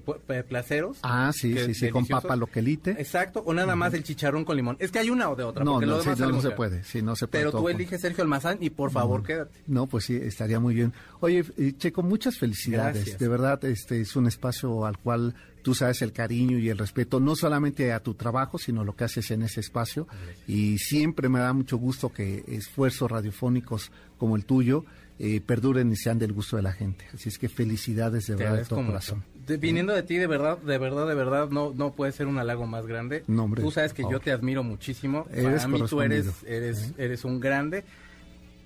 placeros. 0.48 0.98
Ah, 1.02 1.30
sí, 1.34 1.56
sí, 1.58 1.74
sí, 1.74 1.90
con 1.90 2.06
papa 2.06 2.36
loquelite. 2.36 2.92
Exacto. 2.92 3.42
O 3.44 3.52
nada 3.54 3.74
más 3.76 3.94
el 3.94 4.04
chicharrón 4.04 4.44
con 4.44 4.56
limón. 4.56 4.76
Es 4.78 4.90
que 4.90 4.98
hay 5.00 5.10
una 5.10 5.28
o 5.30 5.36
de 5.36 5.44
otra. 5.44 5.64
No, 5.64 5.72
porque 5.72 5.86
lo 5.86 5.96
no, 5.96 6.02
sí, 6.02 6.10
demás 6.10 6.20
no 6.20 6.28
muy 6.34 6.43
se 6.50 6.56
puede. 6.56 6.84
Sí, 6.84 7.02
no 7.02 7.16
se 7.16 7.26
puede. 7.26 7.44
Pero 7.44 7.58
tú 7.58 7.68
eliges 7.68 8.00
Sergio 8.00 8.22
Almazán 8.22 8.58
y 8.60 8.70
por 8.70 8.90
favor 8.90 9.22
quédate. 9.22 9.60
No, 9.66 9.86
pues 9.86 10.04
sí, 10.04 10.14
estaría 10.16 10.60
muy 10.60 10.74
bien. 10.74 10.92
Oye, 11.20 11.44
eh, 11.56 11.72
Checo, 11.76 12.02
muchas 12.02 12.38
felicidades. 12.38 12.96
Gracias. 12.96 13.18
De 13.18 13.28
verdad, 13.28 13.64
este 13.64 14.00
es 14.00 14.14
un 14.16 14.26
espacio 14.26 14.86
al 14.86 14.98
cual 14.98 15.34
tú 15.62 15.74
sabes 15.74 16.02
el 16.02 16.12
cariño 16.12 16.58
y 16.58 16.68
el 16.68 16.76
respeto, 16.78 17.20
no 17.20 17.34
solamente 17.36 17.92
a 17.92 18.00
tu 18.00 18.14
trabajo, 18.14 18.58
sino 18.58 18.84
lo 18.84 18.94
que 18.94 19.04
haces 19.04 19.30
en 19.30 19.42
ese 19.42 19.60
espacio. 19.60 20.06
Y 20.46 20.78
siempre 20.78 21.28
me 21.28 21.38
da 21.40 21.52
mucho 21.52 21.76
gusto 21.78 22.12
que 22.12 22.44
esfuerzos 22.48 23.10
radiofónicos 23.10 23.90
como 24.18 24.36
el 24.36 24.44
tuyo 24.44 24.84
eh, 25.18 25.40
perduren 25.40 25.90
y 25.92 25.96
sean 25.96 26.18
del 26.18 26.32
gusto 26.32 26.56
de 26.56 26.62
la 26.62 26.72
gente. 26.72 27.06
Así 27.14 27.28
es 27.28 27.38
que 27.38 27.48
felicidades 27.48 28.26
de 28.26 28.36
Te 28.36 28.42
verdad 28.44 28.58
de 28.58 28.64
todo 28.64 28.80
mucho. 28.80 28.88
corazón. 28.92 29.24
De- 29.46 29.56
viniendo 29.56 29.92
de 29.92 30.02
ti, 30.02 30.16
de 30.16 30.26
verdad, 30.26 30.58
de 30.58 30.78
verdad, 30.78 31.06
de 31.06 31.14
verdad, 31.14 31.48
no, 31.50 31.72
no 31.74 31.92
puede 31.92 32.12
ser 32.12 32.26
un 32.26 32.38
halago 32.38 32.66
más 32.66 32.86
grande. 32.86 33.24
No, 33.26 33.44
hombre, 33.44 33.62
tú 33.62 33.70
sabes 33.70 33.92
que 33.92 34.02
yo 34.10 34.20
te 34.20 34.30
admiro 34.32 34.62
muchísimo. 34.62 35.26
Eres 35.32 35.62
Para 35.62 35.68
mí 35.68 35.82
tú 35.88 36.00
eres, 36.00 36.26
eres, 36.46 36.92
eres 36.98 37.24
un 37.24 37.40
grande. 37.40 37.84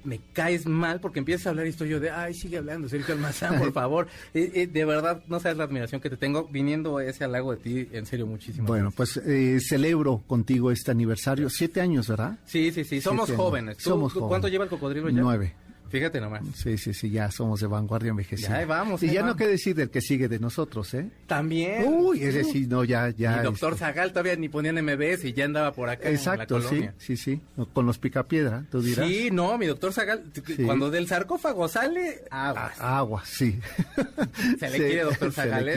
Me 0.05 0.21
caes 0.33 0.65
mal 0.65 1.01
porque 1.01 1.19
empiezas 1.19 1.49
a 1.49 1.51
hablar 1.51 1.67
y 1.67 1.71
estoy 1.71 1.89
yo 1.89 1.99
de, 1.99 2.11
ay, 2.11 2.33
sigue 2.33 2.57
hablando, 2.59 2.89
Sergio 2.89 3.15
Almazán, 3.15 3.59
por 3.59 3.73
favor. 3.73 4.07
Eh, 4.33 4.53
eh, 4.55 4.67
de 4.69 4.85
verdad, 4.85 5.23
no 5.27 5.41
sabes 5.41 5.59
la 5.59 5.65
admiración 5.65 6.01
que 6.01 6.09
te 6.09 6.17
tengo 6.17 6.45
viniendo 6.45 7.01
ese 7.01 7.25
halago 7.25 7.51
de 7.51 7.57
ti, 7.59 7.89
en 7.93 8.07
serio, 8.07 8.27
muchísimo. 8.27 8.67
Bueno, 8.69 8.91
pues 8.97 9.17
eh, 9.19 9.59
celebro 9.61 10.23
contigo 10.27 10.71
este 10.71 10.93
aniversario. 10.93 11.51
Siete 11.51 11.81
años, 11.81 12.09
¿verdad? 12.09 12.39
Sí, 12.47 12.71
sí, 12.71 12.85
sí, 12.85 13.01
somos 13.01 13.27
Siete 13.27 13.43
jóvenes. 13.43 13.77
¿Tú- 13.79 13.91
Somos 13.91 14.13
tú- 14.13 14.21
jóvenes. 14.21 14.31
¿Cuánto 14.31 14.49
lleva 14.49 14.65
el 14.65 14.71
cocodrilo 14.71 15.11
ya? 15.11 15.21
Nueve. 15.21 15.53
Fíjate 15.91 16.21
nomás. 16.21 16.43
Sí, 16.55 16.77
sí, 16.79 16.93
sí, 16.95 17.11
ya 17.11 17.31
somos 17.31 17.61
de 17.61 17.67
vanguardia 17.67 18.11
envejecida. 18.11 18.61
Ya, 18.61 18.67
vamos, 18.67 19.03
Y 19.03 19.07
ya 19.07 19.21
no 19.21 19.29
vamos. 19.29 19.37
qué 19.39 19.47
decir 19.49 19.75
del 19.75 19.91
que 19.91 20.01
sigue 20.01 20.29
de 20.29 20.39
nosotros, 20.39 20.93
¿eh? 20.95 21.11
También. 21.27 21.85
Uy, 21.87 22.23
es 22.23 22.35
decir, 22.35 22.69
no, 22.69 22.85
ya, 22.85 23.09
ya. 23.11 23.41
Y 23.41 23.45
doctor 23.45 23.73
este, 23.73 23.85
Zagal 23.87 24.11
todavía 24.11 24.37
ni 24.37 24.49
ponían 24.49 24.77
MBS 24.85 25.25
y 25.25 25.33
ya 25.33 25.45
andaba 25.47 25.73
por 25.73 25.89
acá 25.89 26.11
Exacto, 26.11 26.57
en 26.57 26.63
la 26.63 26.69
sí, 26.69 26.75
colonia. 26.75 26.95
sí, 26.99 27.17
sí. 27.17 27.41
Con 27.73 27.87
los 27.87 27.99
picapiedra, 27.99 28.65
tú 28.71 28.81
dirás. 28.83 29.09
Sí, 29.09 29.31
no, 29.33 29.57
mi 29.59 29.67
doctor 29.67 29.93
Zagal, 29.93 30.25
Sí. 30.47 30.63
cuando 30.65 30.91
del 30.91 31.07
sarcófago 31.07 31.69
sale, 31.69 32.23
aguas. 32.31 32.73
Ah, 32.79 32.99
Agua, 32.99 33.23
sí. 33.25 33.59
Se 34.59 34.71
le 34.71 34.77
quiere, 34.79 35.03
doctor 35.03 35.33
Zagal. 35.33 35.69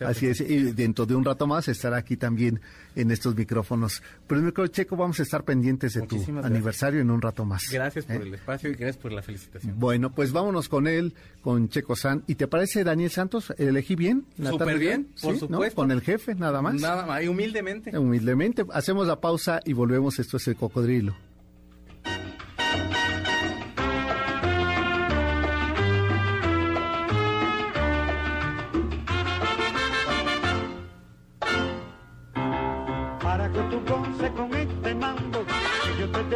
Así 0.00 0.26
es, 0.26 0.40
y 0.40 0.72
dentro 0.72 1.06
de 1.06 1.14
un 1.14 1.24
rato 1.24 1.46
más 1.46 1.68
estará 1.68 1.96
aquí 1.96 2.16
también 2.16 2.60
en 2.96 3.10
estos 3.10 3.36
micrófonos. 3.36 4.02
Pero 4.26 4.40
mi 4.40 4.50
querido 4.50 4.66
Checo, 4.66 4.96
vamos 4.96 5.20
a 5.20 5.22
estar 5.22 5.44
pendientes 5.44 5.94
de 5.94 6.02
tu 6.02 6.16
gracias. 6.16 6.44
aniversario 6.44 7.00
en 7.00 7.10
un 7.10 7.22
rato 7.22 7.44
más. 7.44 7.62
Gracias 7.70 8.04
por 8.06 8.16
¿eh? 8.16 8.22
el 8.22 8.34
espacio 8.34 8.70
y 8.70 8.74
gracias 8.74 8.96
por 8.96 9.12
la 9.12 9.22
felicitación. 9.22 9.78
Bueno, 9.78 10.12
pues 10.12 10.32
vámonos 10.32 10.68
con 10.68 10.86
él, 10.86 11.14
con 11.42 11.68
Checo 11.68 11.94
San. 11.94 12.24
¿Y 12.26 12.34
te 12.34 12.48
parece, 12.48 12.82
Daniel 12.82 13.10
Santos? 13.10 13.54
¿Elegí 13.58 13.94
bien? 13.94 14.26
Súper 14.42 14.78
bien, 14.78 15.04
por 15.20 15.34
¿Sí? 15.34 15.40
¿No? 15.42 15.46
supuesto. 15.48 15.76
Con 15.76 15.90
el 15.92 16.00
jefe, 16.00 16.34
nada 16.34 16.62
más. 16.62 16.74
Nada 16.74 17.06
más, 17.06 17.22
y 17.22 17.28
humildemente. 17.28 17.96
Humildemente. 17.96 18.64
Hacemos 18.72 19.06
la 19.06 19.20
pausa 19.20 19.60
y 19.64 19.74
volvemos. 19.74 20.18
Esto 20.18 20.38
es 20.38 20.48
el 20.48 20.56
cocodrilo. 20.56 21.14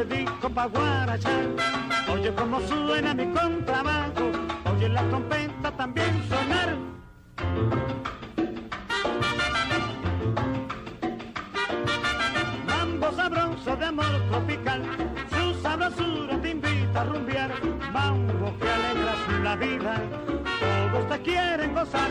Dedico 0.04 0.48
pa' 0.48 0.66
guarachar. 0.66 1.44
Oye 2.12 2.32
cómo 2.34 2.60
suena 2.60 3.14
mi 3.14 3.26
contrabajo, 3.32 4.30
oye 4.70 4.88
la 4.88 5.02
trompeta 5.08 5.70
también 5.76 6.22
sonar. 6.28 6.76
Mambo 12.66 13.12
sabroso 13.12 13.76
de 13.76 13.84
amor 13.84 14.14
tropical, 14.30 14.82
su 15.30 15.60
sabrosura 15.60 16.40
te 16.40 16.50
invita 16.50 17.00
a 17.00 17.04
rumbear. 17.04 17.50
Mambo 17.92 18.58
que 18.58 18.68
alegra 18.70 19.14
la 19.42 19.56
vida, 19.56 20.02
todos 20.92 21.08
te 21.08 21.22
quieren 21.22 21.74
gozar. 21.74 22.10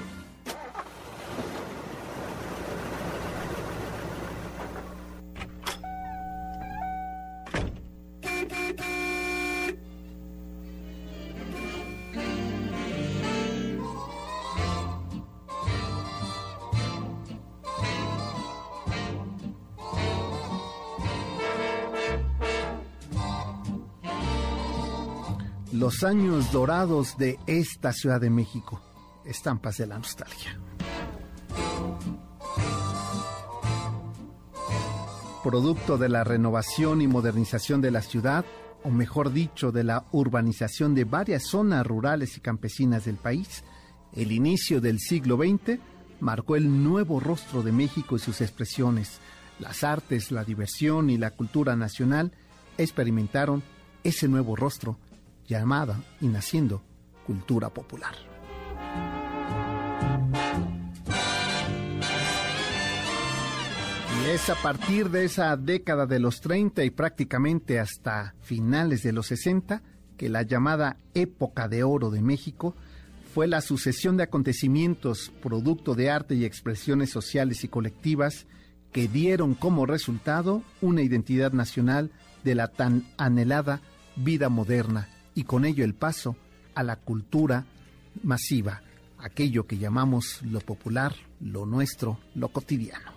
Años 26.03 26.51
dorados 26.51 27.15
de 27.19 27.37
esta 27.45 27.93
Ciudad 27.93 28.19
de 28.19 28.31
México. 28.31 28.81
Estampas 29.23 29.77
de 29.77 29.85
la 29.85 29.99
nostalgia. 29.99 30.59
Producto 35.43 35.99
de 35.99 36.09
la 36.09 36.23
renovación 36.23 37.01
y 37.01 37.07
modernización 37.07 37.81
de 37.81 37.91
la 37.91 38.01
ciudad, 38.01 38.45
o 38.83 38.89
mejor 38.89 39.31
dicho, 39.31 39.71
de 39.71 39.83
la 39.83 40.05
urbanización 40.11 40.95
de 40.95 41.03
varias 41.03 41.43
zonas 41.43 41.85
rurales 41.85 42.35
y 42.35 42.41
campesinas 42.41 43.05
del 43.05 43.17
país, 43.17 43.63
el 44.13 44.31
inicio 44.31 44.81
del 44.81 44.97
siglo 44.97 45.37
XX 45.37 45.79
marcó 46.19 46.55
el 46.55 46.83
nuevo 46.83 47.19
rostro 47.19 47.61
de 47.61 47.73
México 47.73 48.15
y 48.15 48.19
sus 48.19 48.41
expresiones. 48.41 49.19
Las 49.59 49.83
artes, 49.83 50.31
la 50.31 50.43
diversión 50.43 51.11
y 51.11 51.17
la 51.17 51.31
cultura 51.31 51.75
nacional 51.75 52.31
experimentaron 52.77 53.61
ese 54.03 54.27
nuevo 54.27 54.55
rostro 54.55 54.97
llamada 55.59 56.01
y 56.21 56.27
naciendo 56.27 56.81
cultura 57.25 57.69
popular. 57.69 58.15
Y 64.17 64.29
es 64.29 64.49
a 64.49 64.55
partir 64.55 65.09
de 65.09 65.25
esa 65.25 65.57
década 65.57 66.05
de 66.05 66.19
los 66.19 66.39
30 66.39 66.85
y 66.85 66.89
prácticamente 66.89 67.79
hasta 67.79 68.33
finales 68.41 69.03
de 69.03 69.11
los 69.11 69.27
60 69.27 69.81
que 70.15 70.29
la 70.29 70.43
llamada 70.43 70.95
época 71.13 71.67
de 71.67 71.83
oro 71.83 72.11
de 72.11 72.21
México 72.21 72.75
fue 73.33 73.47
la 73.47 73.59
sucesión 73.61 74.15
de 74.15 74.23
acontecimientos 74.23 75.31
producto 75.41 75.95
de 75.95 76.09
arte 76.11 76.35
y 76.35 76.45
expresiones 76.45 77.09
sociales 77.09 77.63
y 77.65 77.67
colectivas 77.67 78.45
que 78.93 79.07
dieron 79.09 79.53
como 79.55 79.85
resultado 79.85 80.63
una 80.81 81.01
identidad 81.01 81.51
nacional 81.51 82.11
de 82.43 82.55
la 82.55 82.67
tan 82.67 83.05
anhelada 83.17 83.81
vida 84.15 84.49
moderna 84.49 85.09
y 85.33 85.43
con 85.43 85.65
ello 85.65 85.83
el 85.83 85.93
paso 85.93 86.35
a 86.75 86.83
la 86.83 86.95
cultura 86.97 87.65
masiva, 88.23 88.81
aquello 89.17 89.65
que 89.67 89.77
llamamos 89.77 90.41
lo 90.43 90.59
popular, 90.59 91.15
lo 91.39 91.65
nuestro, 91.65 92.19
lo 92.35 92.49
cotidiano. 92.49 93.11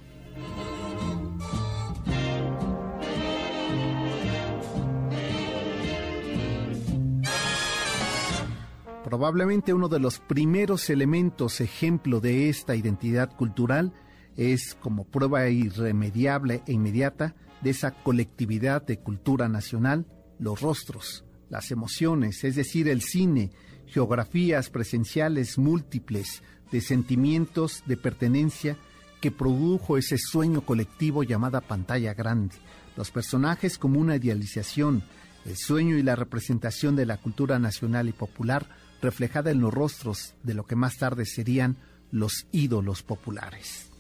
Probablemente 9.04 9.74
uno 9.74 9.88
de 9.88 10.00
los 10.00 10.18
primeros 10.18 10.88
elementos 10.88 11.60
ejemplo 11.60 12.20
de 12.20 12.48
esta 12.48 12.74
identidad 12.74 13.36
cultural 13.36 13.92
es 14.36 14.74
como 14.80 15.04
prueba 15.04 15.46
irremediable 15.48 16.62
e 16.66 16.72
inmediata 16.72 17.34
de 17.60 17.70
esa 17.70 17.92
colectividad 17.92 18.82
de 18.82 18.98
cultura 18.98 19.48
nacional, 19.48 20.06
los 20.38 20.60
rostros, 20.60 21.23
las 21.50 21.70
emociones, 21.70 22.44
es 22.44 22.56
decir, 22.56 22.88
el 22.88 23.02
cine, 23.02 23.50
geografías 23.86 24.70
presenciales 24.70 25.58
múltiples 25.58 26.42
de 26.70 26.80
sentimientos 26.80 27.82
de 27.86 27.96
pertenencia 27.96 28.76
que 29.20 29.30
produjo 29.30 29.96
ese 29.96 30.18
sueño 30.18 30.62
colectivo 30.62 31.22
llamada 31.22 31.60
pantalla 31.60 32.14
grande, 32.14 32.56
los 32.96 33.10
personajes 33.10 33.78
como 33.78 34.00
una 34.00 34.16
idealización, 34.16 35.02
el 35.44 35.56
sueño 35.56 35.96
y 35.96 36.02
la 36.02 36.16
representación 36.16 36.96
de 36.96 37.06
la 37.06 37.18
cultura 37.18 37.58
nacional 37.58 38.08
y 38.08 38.12
popular 38.12 38.68
reflejada 39.00 39.50
en 39.50 39.60
los 39.60 39.72
rostros 39.72 40.34
de 40.42 40.54
lo 40.54 40.64
que 40.64 40.76
más 40.76 40.96
tarde 40.96 41.26
serían 41.26 41.76
los 42.10 42.46
ídolos 42.52 43.02
populares. 43.02 43.90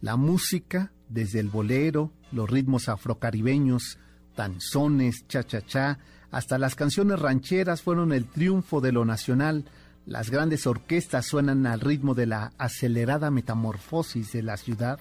La 0.00 0.16
música, 0.16 0.92
desde 1.08 1.40
el 1.40 1.48
bolero, 1.48 2.12
los 2.32 2.50
ritmos 2.50 2.88
afrocaribeños, 2.88 3.98
danzones, 4.36 5.26
cha-cha-cha, 5.28 5.98
hasta 6.30 6.58
las 6.58 6.74
canciones 6.74 7.18
rancheras 7.18 7.82
fueron 7.82 8.12
el 8.12 8.26
triunfo 8.26 8.80
de 8.80 8.92
lo 8.92 9.04
nacional. 9.04 9.64
Las 10.06 10.30
grandes 10.30 10.66
orquestas 10.66 11.26
suenan 11.26 11.66
al 11.66 11.80
ritmo 11.80 12.14
de 12.14 12.26
la 12.26 12.52
acelerada 12.58 13.30
metamorfosis 13.30 14.32
de 14.32 14.42
la 14.42 14.56
ciudad 14.56 14.98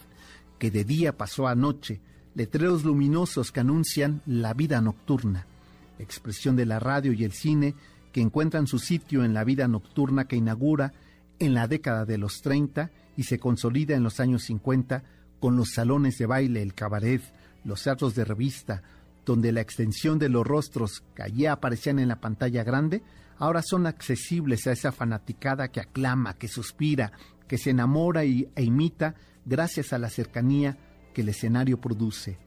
que 0.60 0.72
de 0.72 0.86
día 0.86 1.18
pasó 1.18 1.48
a 1.48 1.56
noche, 1.56 2.00
letreros 2.34 2.84
luminosos 2.84 3.52
que 3.52 3.60
anuncian 3.60 4.22
la 4.26 4.54
vida 4.54 4.80
nocturna, 4.82 5.46
expresión 6.00 6.56
de 6.56 6.66
la 6.66 6.80
radio 6.80 7.12
y 7.12 7.24
el 7.24 7.34
cine 7.34 7.76
que 8.12 8.22
encuentran 8.22 8.68
su 8.68 8.80
sitio 8.80 9.26
en 9.26 9.34
la 9.34 9.44
vida 9.44 9.68
nocturna 9.68 10.26
que 10.26 10.38
inaugura 10.38 10.94
en 11.40 11.54
la 11.54 11.68
década 11.68 12.06
de 12.06 12.18
los 12.18 12.42
30 12.42 12.92
y 13.18 13.24
se 13.24 13.40
consolida 13.40 13.96
en 13.96 14.04
los 14.04 14.20
años 14.20 14.44
50 14.44 15.04
con 15.40 15.56
los 15.56 15.72
salones 15.72 16.18
de 16.18 16.26
baile, 16.26 16.62
el 16.62 16.74
cabaret, 16.74 17.22
los 17.64 17.84
teatros 17.84 18.16
de 18.16 18.26
revista, 18.26 18.84
donde 19.26 19.52
la 19.52 19.62
extensión 19.62 20.20
de 20.20 20.30
los 20.30 20.46
rostros 20.46 21.04
que 21.16 21.24
allí 21.24 21.46
aparecían 21.46 22.00
en 22.00 22.08
la 22.08 22.22
pantalla 22.22 22.64
grande, 22.64 23.04
ahora 23.38 23.62
son 23.62 23.88
accesibles 23.88 24.68
a 24.68 24.72
esa 24.72 24.92
fanaticada 24.92 25.70
que 25.70 25.82
aclama, 25.82 26.36
que 26.36 26.48
suspira, 26.48 27.12
que 27.48 27.58
se 27.58 27.72
enamora 27.72 28.26
y, 28.26 28.50
e 28.56 28.64
imita 28.64 29.16
gracias 29.46 29.94
a 29.94 30.00
la 30.00 30.10
cercanía 30.10 30.78
que 31.14 31.22
el 31.22 31.30
escenario 31.30 31.80
produce. 31.80 32.38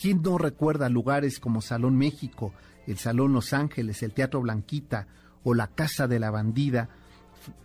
¿Quién 0.00 0.22
no 0.22 0.38
recuerda 0.38 0.88
lugares 0.88 1.38
como 1.38 1.60
Salón 1.60 1.96
México, 1.96 2.52
el 2.86 2.98
Salón 2.98 3.32
Los 3.32 3.52
Ángeles, 3.52 4.02
el 4.02 4.12
Teatro 4.12 4.40
Blanquita 4.40 5.06
o 5.44 5.54
la 5.54 5.68
Casa 5.68 6.08
de 6.08 6.18
la 6.18 6.30
Bandida, 6.30 6.88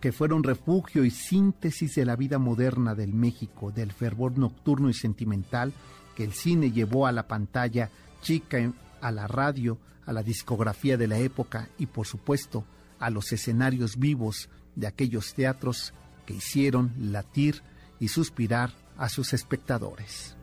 que 0.00 0.12
fueron 0.12 0.42
refugio 0.42 1.04
y 1.04 1.10
síntesis 1.10 1.94
de 1.94 2.04
la 2.04 2.16
vida 2.16 2.38
moderna 2.38 2.94
del 2.94 3.12
México, 3.12 3.70
del 3.70 3.92
fervor 3.92 4.38
nocturno 4.38 4.90
y 4.90 4.94
sentimental 4.94 5.72
que 6.14 6.24
el 6.24 6.32
cine 6.32 6.70
llevó 6.70 7.06
a 7.06 7.12
la 7.12 7.26
pantalla 7.26 7.90
chica, 8.22 8.72
a 9.00 9.10
la 9.10 9.26
radio, 9.26 9.78
a 10.06 10.12
la 10.12 10.22
discografía 10.22 10.96
de 10.96 11.06
la 11.06 11.18
época 11.18 11.68
y 11.78 11.86
por 11.86 12.06
supuesto 12.06 12.64
a 12.98 13.10
los 13.10 13.32
escenarios 13.32 13.98
vivos 13.98 14.48
de 14.76 14.86
aquellos 14.86 15.34
teatros 15.34 15.92
que 16.26 16.34
hicieron 16.34 16.92
latir 16.98 17.62
y 17.98 18.08
suspirar 18.08 18.72
a 18.96 19.08
sus 19.08 19.32
espectadores. 19.32 20.36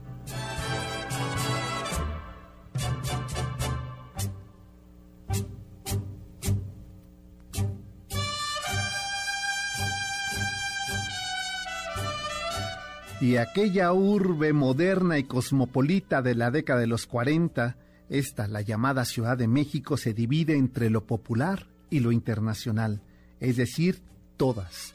Y 13.19 13.37
aquella 13.37 13.93
urbe 13.93 14.53
moderna 14.53 15.17
y 15.17 15.23
cosmopolita 15.23 16.21
de 16.21 16.35
la 16.35 16.51
década 16.51 16.81
de 16.81 16.87
los 16.87 17.07
40, 17.07 17.75
esta, 18.09 18.47
la 18.47 18.61
llamada 18.61 19.05
Ciudad 19.05 19.35
de 19.35 19.47
México, 19.47 19.97
se 19.97 20.13
divide 20.13 20.55
entre 20.55 20.91
lo 20.91 21.07
popular 21.07 21.65
y 21.89 21.99
lo 21.99 22.11
internacional, 22.11 23.01
es 23.39 23.55
decir, 23.55 24.01
todas. 24.37 24.93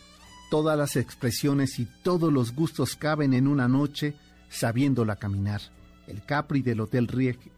Todas 0.53 0.79
las 0.79 0.95
expresiones 0.95 1.81
y 1.81 1.89
todos 2.05 2.33
los 2.33 2.55
gustos 2.55 2.95
caben 2.95 3.35
en 3.35 3.49
una 3.49 3.67
noche 3.67 4.15
sabiéndola 4.51 5.17
caminar. 5.17 5.61
El 6.07 6.25
Capri 6.25 6.63
del 6.63 6.81
Hotel 6.81 7.09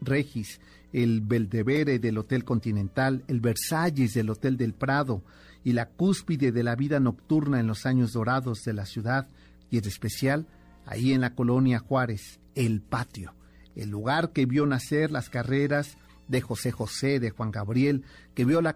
Regis, 0.01 0.59
el 0.93 1.21
Belvedere 1.21 1.99
del 1.99 2.17
Hotel 2.17 2.43
Continental, 2.43 3.23
el 3.27 3.39
Versalles 3.39 4.15
del 4.15 4.31
Hotel 4.31 4.57
del 4.57 4.73
Prado 4.73 5.21
y 5.63 5.73
la 5.73 5.89
cúspide 5.89 6.51
de 6.51 6.63
la 6.63 6.75
vida 6.75 6.99
nocturna 6.99 7.59
en 7.59 7.67
los 7.67 7.85
años 7.85 8.13
dorados 8.13 8.63
de 8.63 8.73
la 8.73 8.87
ciudad 8.87 9.27
y 9.69 9.77
en 9.77 9.85
especial 9.85 10.47
ahí 10.85 11.13
en 11.13 11.21
la 11.21 11.35
colonia 11.35 11.79
Juárez, 11.79 12.39
el 12.55 12.81
patio, 12.81 13.33
el 13.75 13.89
lugar 13.89 14.31
que 14.31 14.45
vio 14.45 14.65
nacer 14.65 15.11
las 15.11 15.29
carreras 15.29 15.97
de 16.27 16.41
José 16.41 16.71
José, 16.71 17.19
de 17.19 17.29
Juan 17.29 17.51
Gabriel, 17.51 18.03
que 18.33 18.45
vio 18.45 18.61
la, 18.61 18.75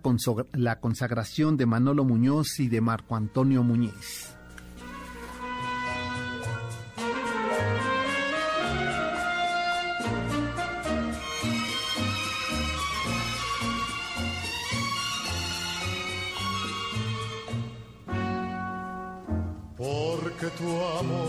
consagración 0.79 1.57
de 1.57 1.65
Manolo 1.65 2.03
Muñoz 2.03 2.59
y 2.59 2.67
de 2.67 2.81
Marco 2.81 3.15
Antonio 3.15 3.63
Muñiz. 3.63 4.35
que 20.39 20.49
tu 20.51 20.69
amor 20.99 21.28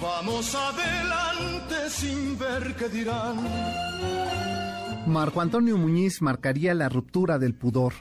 Vamos 0.00 0.54
adelante 0.54 1.90
sin 1.90 2.38
ver 2.38 2.74
qué 2.76 2.88
dirán. 2.88 3.36
Marco 5.06 5.40
Antonio 5.40 5.76
Muñiz 5.76 6.22
marcaría 6.22 6.74
la 6.74 6.88
ruptura 6.88 7.38
del 7.38 7.54
pudor. 7.54 7.92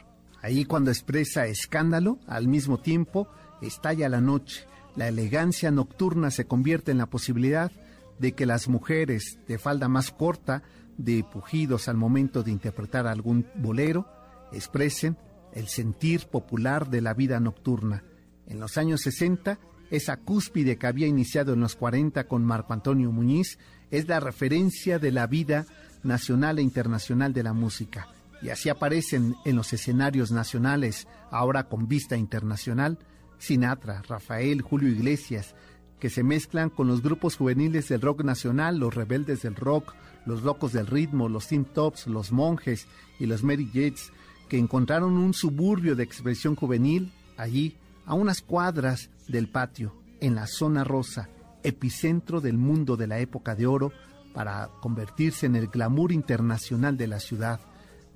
Ahí 0.41 0.65
cuando 0.65 0.91
expresa 0.91 1.45
escándalo, 1.47 2.19
al 2.27 2.47
mismo 2.47 2.79
tiempo 2.79 3.27
estalla 3.61 4.09
la 4.09 4.21
noche. 4.21 4.65
La 4.95 5.07
elegancia 5.07 5.71
nocturna 5.71 6.31
se 6.31 6.45
convierte 6.45 6.91
en 6.91 6.97
la 6.97 7.07
posibilidad 7.07 7.71
de 8.19 8.33
que 8.33 8.45
las 8.45 8.67
mujeres 8.67 9.39
de 9.47 9.57
falda 9.57 9.87
más 9.87 10.11
corta, 10.11 10.63
de 10.97 11.23
pujidos 11.23 11.87
al 11.87 11.97
momento 11.97 12.43
de 12.43 12.51
interpretar 12.51 13.07
algún 13.07 13.47
bolero, 13.55 14.07
expresen 14.51 15.17
el 15.53 15.67
sentir 15.67 16.27
popular 16.27 16.89
de 16.89 17.01
la 17.01 17.13
vida 17.13 17.39
nocturna. 17.39 18.03
En 18.47 18.59
los 18.59 18.77
años 18.77 19.01
60 19.01 19.59
esa 19.93 20.17
cúspide 20.17 20.77
que 20.77 20.87
había 20.87 21.05
iniciado 21.05 21.53
en 21.53 21.59
los 21.59 21.75
40 21.75 22.23
con 22.23 22.43
Marco 22.43 22.73
Antonio 22.73 23.11
Muñiz, 23.11 23.59
es 23.91 24.07
la 24.07 24.19
referencia 24.19 24.97
de 24.97 25.11
la 25.11 25.27
vida 25.27 25.67
nacional 26.01 26.57
e 26.57 26.63
internacional 26.63 27.31
de 27.31 27.43
la 27.43 27.53
música. 27.53 28.07
Y 28.41 28.49
así 28.49 28.69
aparecen 28.69 29.35
en 29.45 29.55
los 29.55 29.71
escenarios 29.71 30.31
nacionales, 30.31 31.07
ahora 31.29 31.65
con 31.65 31.87
vista 31.87 32.17
internacional, 32.17 32.97
Sinatra, 33.37 34.01
Rafael, 34.01 34.63
Julio 34.63 34.89
Iglesias, 34.89 35.53
que 35.99 36.09
se 36.09 36.23
mezclan 36.23 36.71
con 36.71 36.87
los 36.87 37.03
grupos 37.03 37.37
juveniles 37.37 37.87
del 37.87 38.01
rock 38.01 38.23
nacional, 38.23 38.79
los 38.79 38.95
rebeldes 38.95 39.43
del 39.43 39.55
rock, 39.55 39.93
los 40.25 40.41
locos 40.41 40.73
del 40.73 40.87
ritmo, 40.87 41.29
los 41.29 41.49
Tim 41.49 41.65
Tops, 41.65 42.07
los 42.07 42.31
monjes 42.31 42.87
y 43.19 43.27
los 43.27 43.43
Mary 43.43 43.69
Jets, 43.71 44.11
que 44.49 44.57
encontraron 44.57 45.17
un 45.17 45.35
suburbio 45.35 45.95
de 45.95 46.03
expresión 46.03 46.55
juvenil 46.55 47.13
allí 47.37 47.77
a 48.05 48.13
unas 48.13 48.41
cuadras 48.41 49.09
del 49.27 49.49
patio, 49.49 49.95
en 50.19 50.35
la 50.35 50.47
zona 50.47 50.83
rosa, 50.83 51.29
epicentro 51.63 52.41
del 52.41 52.57
mundo 52.57 52.97
de 52.97 53.07
la 53.07 53.19
época 53.19 53.55
de 53.55 53.67
oro, 53.67 53.91
para 54.33 54.69
convertirse 54.81 55.45
en 55.45 55.55
el 55.55 55.67
glamour 55.67 56.11
internacional 56.11 56.97
de 56.97 57.07
la 57.07 57.19
ciudad, 57.19 57.59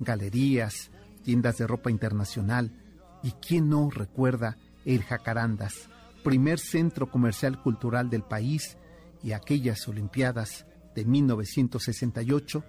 galerías, 0.00 0.90
tiendas 1.22 1.58
de 1.58 1.66
ropa 1.66 1.90
internacional, 1.90 2.72
y 3.22 3.32
quién 3.32 3.68
no 3.68 3.90
recuerda 3.90 4.56
el 4.84 5.02
Jacarandas, 5.02 5.88
primer 6.24 6.58
centro 6.58 7.10
comercial 7.10 7.62
cultural 7.62 8.10
del 8.10 8.22
país, 8.22 8.76
y 9.22 9.32
aquellas 9.32 9.86
Olimpiadas 9.88 10.66
de 10.94 11.04
1968, 11.04 12.64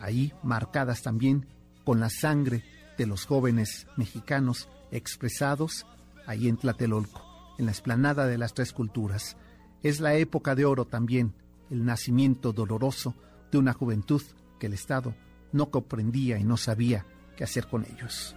ahí 0.00 0.32
marcadas 0.42 1.02
también 1.02 1.46
con 1.84 2.00
la 2.00 2.10
sangre 2.10 2.64
de 2.98 3.06
los 3.06 3.26
jóvenes 3.26 3.86
mexicanos 3.96 4.68
expresados 4.90 5.86
ahí 6.26 6.48
en 6.48 6.56
Tlatelolco, 6.56 7.22
en 7.58 7.66
la 7.66 7.72
explanada 7.72 8.26
de 8.26 8.38
las 8.38 8.54
tres 8.54 8.72
culturas. 8.72 9.36
Es 9.82 10.00
la 10.00 10.14
época 10.14 10.54
de 10.54 10.64
oro 10.64 10.84
también, 10.84 11.34
el 11.70 11.84
nacimiento 11.84 12.52
doloroso 12.52 13.14
de 13.50 13.58
una 13.58 13.72
juventud 13.72 14.22
que 14.58 14.66
el 14.66 14.74
Estado 14.74 15.14
no 15.52 15.70
comprendía 15.70 16.38
y 16.38 16.44
no 16.44 16.56
sabía 16.56 17.06
qué 17.36 17.44
hacer 17.44 17.66
con 17.66 17.84
ellos. 17.84 18.36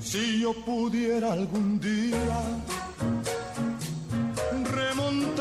Si 0.00 0.40
yo 0.40 0.54
pudiera 0.64 1.32
algún 1.32 1.80
día 1.80 2.18
remontarme 4.72 5.34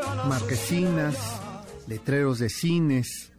a 0.00 0.14
las 0.16 0.26
Marquesinas, 0.26 1.37
letreros 1.88 2.38
de 2.38 2.50
cines, 2.50 3.32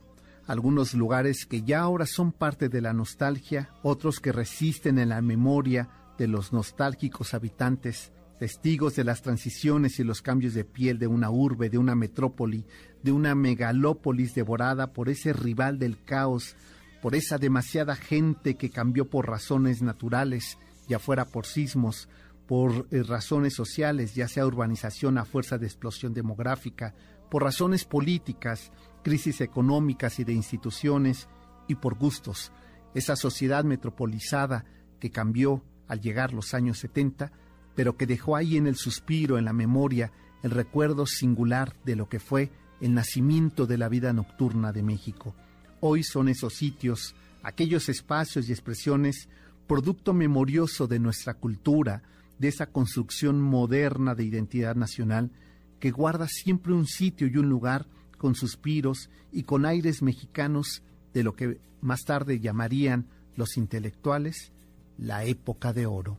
algunos 0.48 0.96
lugares 0.96 1.46
que 1.46 1.62
ya 1.62 1.82
ahora 1.82 2.08
son 2.08 2.32
parte 2.32 2.68
de 2.68 2.82
la 2.82 2.94
nostalgia, 2.94 3.70
otros 3.84 4.20
que 4.20 4.32
resisten 4.32 4.98
en 4.98 5.10
la 5.10 5.22
memoria 5.22 5.90
de 6.18 6.28
los 6.28 6.52
nostálgicos 6.52 7.36
habitantes, 7.36 8.12
testigos 8.40 8.96
de 8.96 9.04
las 9.04 9.22
transiciones 9.22 10.00
y 10.00 10.04
los 10.04 10.24
cambios 10.24 10.56
de 10.56 10.66
piel 10.66 10.98
de 10.98 11.06
una 11.06 11.30
urbe, 11.30 11.70
de 11.70 11.78
una 11.78 11.94
metrópoli, 11.94 12.66
de 13.04 13.12
una 13.12 13.36
megalópolis 13.36 14.34
devorada 14.34 14.94
por 14.94 15.10
ese 15.10 15.32
rival 15.32 15.78
del 15.78 16.04
caos, 16.04 16.56
por 17.04 17.14
esa 17.14 17.38
demasiada 17.38 17.96
gente 17.96 18.56
que 18.56 18.72
cambió 18.72 19.08
por 19.08 19.28
razones 19.28 19.84
naturales, 19.84 20.58
ya 20.88 20.98
fuera 20.98 21.26
por 21.26 21.46
sismos, 21.46 22.10
por 22.48 22.88
eh, 22.90 23.04
razones 23.04 23.54
sociales, 23.54 24.16
ya 24.16 24.28
sea 24.28 24.48
urbanización 24.48 25.20
a 25.20 25.26
fuerza 25.26 25.60
de 25.60 25.68
explosión 25.68 26.16
demográfica, 26.16 26.96
por 27.30 27.44
razones 27.44 27.86
políticas, 27.86 28.72
crisis 29.04 29.42
económicas 29.42 30.20
y 30.20 30.24
de 30.24 30.34
instituciones, 30.34 31.28
y 31.70 31.76
por 31.76 31.96
gustos. 31.96 32.52
Esa 32.94 33.16
sociedad 33.16 33.64
metropolizada 33.64 34.66
que 35.00 35.12
cambió 35.12 35.64
al 35.88 36.02
llegar 36.02 36.34
los 36.34 36.54
años 36.54 36.80
70, 36.80 37.32
pero 37.76 37.96
que 37.96 38.08
dejó 38.08 38.36
ahí 38.36 38.58
en 38.58 38.68
el 38.68 38.76
suspiro, 38.76 39.38
en 39.38 39.46
la 39.46 39.54
memoria, 39.54 40.12
el 40.44 40.52
recuerdo 40.52 41.06
singular 41.06 41.76
de 41.86 41.96
lo 41.96 42.10
que 42.10 42.20
fue 42.20 42.52
el 42.82 42.94
nacimiento 42.94 43.68
de 43.68 43.78
la 43.78 43.90
vida 43.90 44.12
nocturna 44.14 44.72
de 44.72 44.84
México. 44.84 45.36
Hoy 45.80 46.04
son 46.04 46.28
esos 46.28 46.56
sitios, 46.56 47.16
aquellos 47.44 47.88
espacios 47.88 48.50
y 48.50 48.52
expresiones, 48.52 49.30
producto 49.68 50.14
memorioso 50.14 50.88
de 50.88 51.00
nuestra 51.00 51.36
cultura, 51.36 52.04
de 52.38 52.48
esa 52.48 52.68
construcción 52.68 53.42
moderna 53.42 54.16
de 54.16 54.24
identidad 54.24 54.76
nacional 54.76 55.32
que 55.80 55.92
guarda 55.92 56.28
siempre 56.28 56.74
un 56.74 56.86
sitio 56.86 57.28
y 57.28 57.38
un 57.38 57.50
lugar 57.50 57.88
con 58.18 58.36
suspiros 58.36 59.10
y 59.32 59.44
con 59.44 59.66
aires 59.66 60.02
mexicanos 60.02 60.84
de 61.14 61.24
lo 61.24 61.36
que 61.36 61.60
más 61.82 62.02
tarde 62.06 62.40
llamarían 62.40 63.08
los 63.36 63.58
intelectuales 63.58 64.52
la 64.98 65.24
época 65.24 65.74
de 65.74 65.86
oro. 65.86 66.18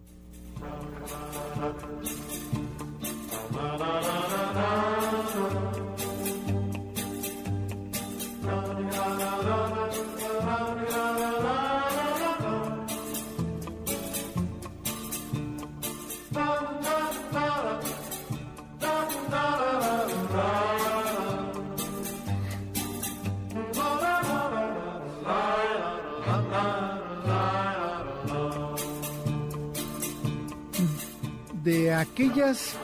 De 31.62 31.92
aquellas 31.92 32.76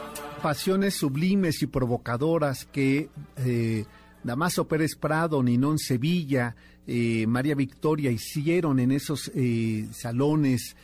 pasiones 0.42 0.94
sublimes 0.94 1.62
y 1.62 1.66
provocadoras 1.66 2.66
que 2.66 3.08
eh, 3.36 3.84
Damaso 4.22 4.68
Pérez 4.68 4.96
Prado, 4.96 5.42
Ninón 5.42 5.78
Sevilla, 5.78 6.56
eh, 6.86 7.26
María 7.26 7.54
Victoria 7.54 8.10
hicieron 8.10 8.78
en 8.78 8.92
esos 8.92 9.30
eh, 9.34 9.88
salones, 9.92 10.76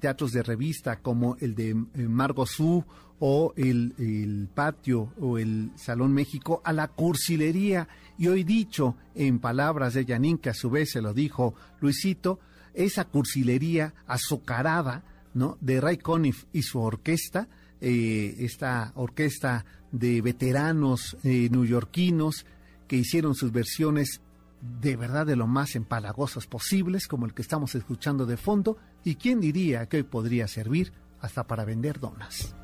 teatros 0.00 0.32
de 0.32 0.42
revista 0.42 1.00
como 1.00 1.36
el 1.38 1.54
de 1.54 1.74
Margo 1.74 2.46
Su 2.46 2.82
o 3.18 3.52
el, 3.58 4.48
patio 4.54 5.12
o 5.20 5.36
el 5.36 5.70
Salón 5.76 6.14
México 6.14 6.62
a 6.64 6.72
la 6.72 6.88
cursilería. 6.88 7.86
Y 8.16 8.28
hoy 8.28 8.42
dicho 8.42 8.96
en 9.14 9.38
palabras 9.38 9.92
de 9.92 10.06
Yanín, 10.06 10.38
que 10.38 10.48
a 10.48 10.54
su 10.54 10.70
vez 10.70 10.92
se 10.92 11.02
lo 11.02 11.12
dijo 11.12 11.54
Luisito, 11.82 12.40
esa 12.72 13.04
cursilería 13.04 13.92
azucarada, 14.06 15.04
de 15.60 15.80
Ray 15.80 15.98
Conniff 15.98 16.44
y 16.52 16.62
su 16.62 16.80
orquesta, 16.80 17.48
eh, 17.80 18.36
esta 18.38 18.92
orquesta 18.94 19.64
de 19.92 20.22
veteranos 20.22 21.16
eh, 21.22 21.48
neoyorquinos 21.50 22.46
que 22.88 22.96
hicieron 22.96 23.34
sus 23.34 23.52
versiones 23.52 24.22
de 24.80 24.96
verdad 24.96 25.26
de 25.26 25.36
lo 25.36 25.46
más 25.46 25.76
empalagosas 25.76 26.46
posibles, 26.46 27.06
como 27.06 27.26
el 27.26 27.34
que 27.34 27.42
estamos 27.42 27.74
escuchando 27.74 28.24
de 28.24 28.38
fondo, 28.38 28.78
y 29.04 29.16
quién 29.16 29.40
diría 29.40 29.86
que 29.86 29.98
hoy 29.98 30.02
podría 30.04 30.48
servir 30.48 30.92
hasta 31.20 31.46
para 31.46 31.64
vender 31.64 32.00
donas. 32.00 32.54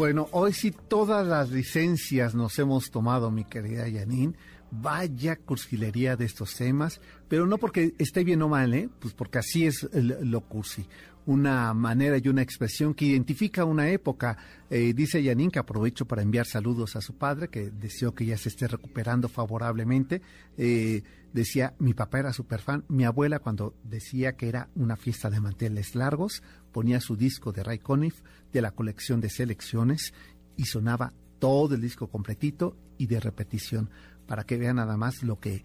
Bueno, 0.00 0.28
hoy 0.32 0.54
sí 0.54 0.70
todas 0.88 1.26
las 1.26 1.50
licencias 1.50 2.34
nos 2.34 2.58
hemos 2.58 2.90
tomado, 2.90 3.30
mi 3.30 3.44
querida 3.44 3.82
Janine. 3.82 4.32
Vaya 4.70 5.36
cursilería 5.36 6.16
de 6.16 6.24
estos 6.24 6.54
temas, 6.56 7.02
pero 7.28 7.46
no 7.46 7.58
porque 7.58 7.92
esté 7.98 8.24
bien 8.24 8.40
o 8.40 8.48
mal, 8.48 8.72
¿eh? 8.72 8.88
Pues 8.98 9.12
porque 9.12 9.40
así 9.40 9.66
es 9.66 9.86
lo 9.92 10.40
cursi. 10.40 10.86
Una 11.30 11.72
manera 11.74 12.18
y 12.18 12.28
una 12.28 12.42
expresión 12.42 12.92
que 12.92 13.04
identifica 13.04 13.64
una 13.64 13.88
época. 13.88 14.36
Eh, 14.68 14.92
dice 14.94 15.22
Janine 15.22 15.52
que 15.52 15.60
aprovecho 15.60 16.04
para 16.04 16.22
enviar 16.22 16.44
saludos 16.44 16.96
a 16.96 17.00
su 17.00 17.18
padre, 17.18 17.46
que 17.46 17.70
deseo 17.70 18.16
que 18.16 18.26
ya 18.26 18.36
se 18.36 18.48
esté 18.48 18.66
recuperando 18.66 19.28
favorablemente. 19.28 20.22
Eh, 20.58 21.04
decía, 21.32 21.74
mi 21.78 21.94
papá 21.94 22.18
era 22.18 22.32
súper 22.32 22.60
fan. 22.60 22.84
Mi 22.88 23.04
abuela, 23.04 23.38
cuando 23.38 23.76
decía 23.84 24.32
que 24.32 24.48
era 24.48 24.70
una 24.74 24.96
fiesta 24.96 25.30
de 25.30 25.40
manteles 25.40 25.94
largos, 25.94 26.42
ponía 26.72 27.00
su 27.00 27.14
disco 27.14 27.52
de 27.52 27.62
Ray 27.62 27.78
Conniff 27.78 28.22
de 28.52 28.62
la 28.62 28.72
colección 28.72 29.20
de 29.20 29.30
selecciones 29.30 30.12
y 30.56 30.64
sonaba 30.64 31.12
todo 31.38 31.76
el 31.76 31.80
disco 31.80 32.08
completito 32.08 32.76
y 32.98 33.06
de 33.06 33.20
repetición 33.20 33.88
para 34.26 34.42
que 34.42 34.58
vean 34.58 34.76
nada 34.76 34.96
más 34.96 35.22
lo 35.22 35.38
que 35.38 35.62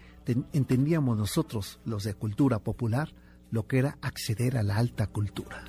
entendíamos 0.54 1.18
nosotros, 1.18 1.80
los 1.86 2.04
de 2.04 2.14
cultura 2.14 2.60
popular, 2.60 3.14
lo 3.56 3.68
que 3.68 3.80
era 3.80 3.98
acceder 4.02 4.58
a 4.58 4.64
la 4.64 4.76
alta 4.76 5.08
cultura. 5.08 5.64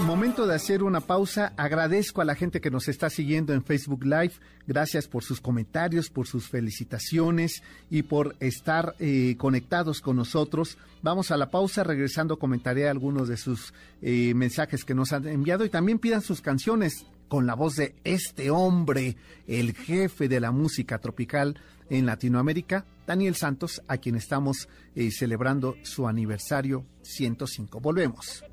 Momento 0.00 0.46
de 0.46 0.54
hacer 0.54 0.82
una 0.82 1.00
pausa. 1.00 1.52
Agradezco 1.56 2.20
a 2.20 2.24
la 2.24 2.34
gente 2.34 2.60
que 2.60 2.70
nos 2.70 2.88
está 2.88 3.08
siguiendo 3.10 3.52
en 3.52 3.64
Facebook 3.64 4.04
Live. 4.04 4.32
Gracias 4.66 5.08
por 5.08 5.24
sus 5.24 5.40
comentarios, 5.40 6.10
por 6.10 6.26
sus 6.26 6.48
felicitaciones 6.48 7.62
y 7.90 8.02
por 8.02 8.36
estar 8.40 8.94
eh, 8.98 9.36
conectados 9.38 10.00
con 10.00 10.16
nosotros. 10.16 10.76
Vamos 11.02 11.30
a 11.30 11.36
la 11.36 11.50
pausa. 11.50 11.84
Regresando 11.84 12.38
comentaré 12.38 12.88
algunos 12.88 13.28
de 13.28 13.36
sus 13.36 13.72
eh, 14.02 14.34
mensajes 14.34 14.84
que 14.84 14.94
nos 14.94 15.12
han 15.12 15.26
enviado 15.26 15.64
y 15.64 15.70
también 15.70 15.98
pidan 15.98 16.22
sus 16.22 16.42
canciones 16.42 17.06
con 17.28 17.46
la 17.46 17.54
voz 17.54 17.76
de 17.76 17.94
este 18.04 18.50
hombre, 18.50 19.16
el 19.46 19.74
jefe 19.74 20.28
de 20.28 20.40
la 20.40 20.50
música 20.50 20.98
tropical 20.98 21.60
en 21.90 22.06
Latinoamérica, 22.06 22.84
Daniel 23.06 23.34
Santos, 23.34 23.82
a 23.88 23.96
quien 23.98 24.16
estamos 24.16 24.68
eh, 24.94 25.10
celebrando 25.10 25.76
su 25.82 26.06
aniversario 26.06 26.84
105. 27.02 27.80
Volvemos 27.80 28.44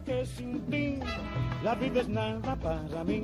que 0.00 0.24
sin 0.24 0.60
ti 0.70 0.98
la 1.62 1.74
vida 1.74 2.00
es 2.00 2.08
nada 2.08 2.56
para 2.56 3.04
mí. 3.04 3.22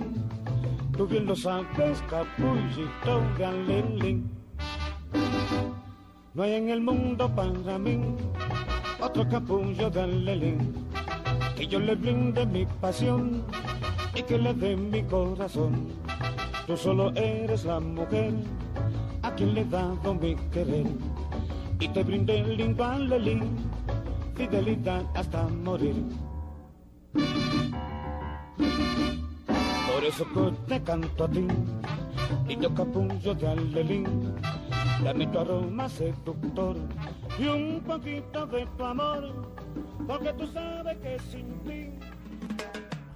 Tú 0.97 1.07
bien 1.07 1.27
lo 1.27 1.37
sabes, 1.37 2.03
capullito 2.09 3.21
de 3.39 4.23
No 6.35 6.43
hay 6.43 6.55
en 6.55 6.69
el 6.71 6.81
mundo 6.81 7.29
para 7.35 7.79
mí 7.79 8.01
otro 9.01 9.29
capullo 9.29 9.91
de 9.91 10.01
alelín. 10.03 10.75
Que 11.57 11.67
yo 11.67 11.79
le 11.81 11.95
brinde 11.95 12.47
mi 12.47 12.67
pasión 12.67 13.45
y 14.15 14.23
que 14.23 14.39
le 14.39 14.55
dé 14.55 14.77
mi 14.77 15.03
corazón. 15.03 15.89
Tú 16.67 16.77
solo 16.77 17.11
eres 17.15 17.65
la 17.65 17.81
mujer 17.81 18.35
a 19.23 19.33
quien 19.35 19.55
le 19.55 19.63
he 19.63 19.65
dado 19.65 20.15
mi 20.15 20.37
querer. 20.53 20.87
Y 21.81 21.89
te 21.89 22.03
brindé 22.03 22.41
el 22.41 22.81
alelín, 22.81 23.57
fidelidad 24.37 25.05
hasta 25.15 25.49
morir. 25.49 26.28
Por 29.99 30.05
eso 30.05 30.27
te 30.66 30.83
canto 30.83 31.25
a 31.25 31.31
ti, 31.31 31.47
y 32.49 32.57
yo 32.57 32.75
capullo 32.75 33.35
de 33.35 33.47
alelín, 33.49 34.35
dame 35.03 35.27
tu 35.27 35.38
aroma 35.38 35.88
seductor 35.88 36.77
y 37.38 37.47
un 37.47 37.81
poquito 37.81 38.47
de 38.47 38.66
tu 38.77 38.85
amor, 38.85 39.55
porque 40.07 40.33
tú 40.35 40.47
sabes 40.53 40.99
que 40.99 41.18
sin 41.31 41.59
ti... 41.64 41.90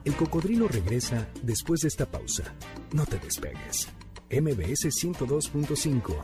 El 0.04 0.16
cocodrilo 0.16 0.66
regresa 0.66 1.28
después 1.42 1.82
de 1.82 1.88
esta 1.88 2.06
pausa. 2.06 2.42
No 2.92 3.06
te 3.06 3.18
despegues. 3.18 3.88
MBS 4.30 4.86
102.5. 4.86 6.14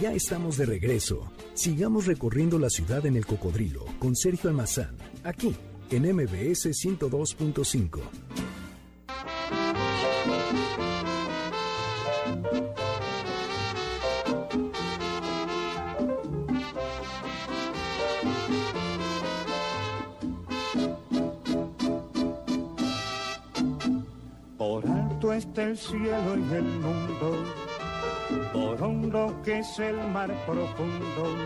Ya 0.00 0.12
estamos 0.12 0.56
de 0.58 0.66
regreso. 0.66 1.32
Sigamos 1.54 2.06
recorriendo 2.06 2.56
la 2.58 2.70
ciudad 2.70 3.04
en 3.06 3.16
el 3.16 3.26
cocodrilo 3.26 3.84
con 3.98 4.14
Sergio 4.14 4.48
Almazán, 4.48 4.96
aquí 5.24 5.56
en 5.90 6.14
MBS 6.14 6.66
102.5. 6.66 8.00
Por 24.58 24.86
alto 24.86 25.32
esté 25.32 25.62
el 25.64 25.78
cielo 25.78 26.34
en 26.34 26.52
el 26.52 26.64
mundo, 26.64 27.44
por 28.52 28.82
hondo 28.82 29.40
que 29.44 29.60
es 29.60 29.78
el 29.78 29.96
mar 30.12 30.30
profundo, 30.46 31.36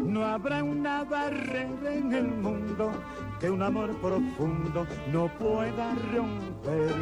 no 0.00 0.24
habrá 0.24 0.62
una 0.62 1.04
barrera 1.04 1.94
en 1.94 2.12
el 2.12 2.28
mundo 2.28 2.92
que 3.40 3.50
un 3.50 3.62
amor 3.62 3.94
profundo 4.00 4.86
no 5.12 5.28
pueda 5.38 5.94
romper. 6.14 6.94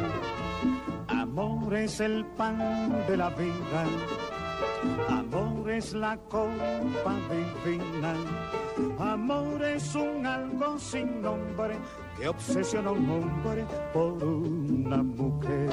Amor 1.07 1.75
es 1.75 1.99
el 1.99 2.25
pan 2.25 2.57
de 3.07 3.17
la 3.17 3.29
vida, 3.29 3.85
amor 5.09 5.69
es 5.69 5.93
la 5.93 6.17
copa 6.17 7.15
divina, 7.63 8.15
amor 8.99 9.63
es 9.63 9.95
un 9.95 10.25
algo 10.25 10.77
sin 10.79 11.21
nombre 11.21 11.77
que 12.17 12.27
obsesiona 12.27 12.91
un 12.91 13.09
hombre 13.09 13.65
por 13.93 14.23
una 14.23 15.03
mujer. 15.03 15.69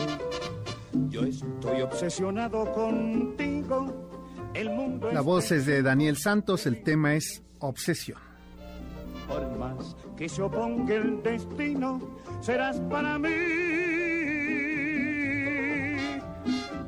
Yo 1.08 1.22
estoy 1.22 1.82
obsesionado 1.82 2.72
contigo. 2.72 4.07
La 5.12 5.20
voz 5.20 5.52
es 5.52 5.66
de 5.66 5.82
Daniel 5.82 6.16
Santos, 6.16 6.66
el 6.66 6.82
tema 6.82 7.14
es 7.14 7.42
Obsesión. 7.60 8.18
Por 9.28 9.56
más 9.56 9.94
que 10.16 10.28
se 10.28 10.42
oponga 10.42 10.94
el 10.94 11.22
destino, 11.22 12.00
serás 12.40 12.80
para 12.90 13.20
mí. 13.20 13.28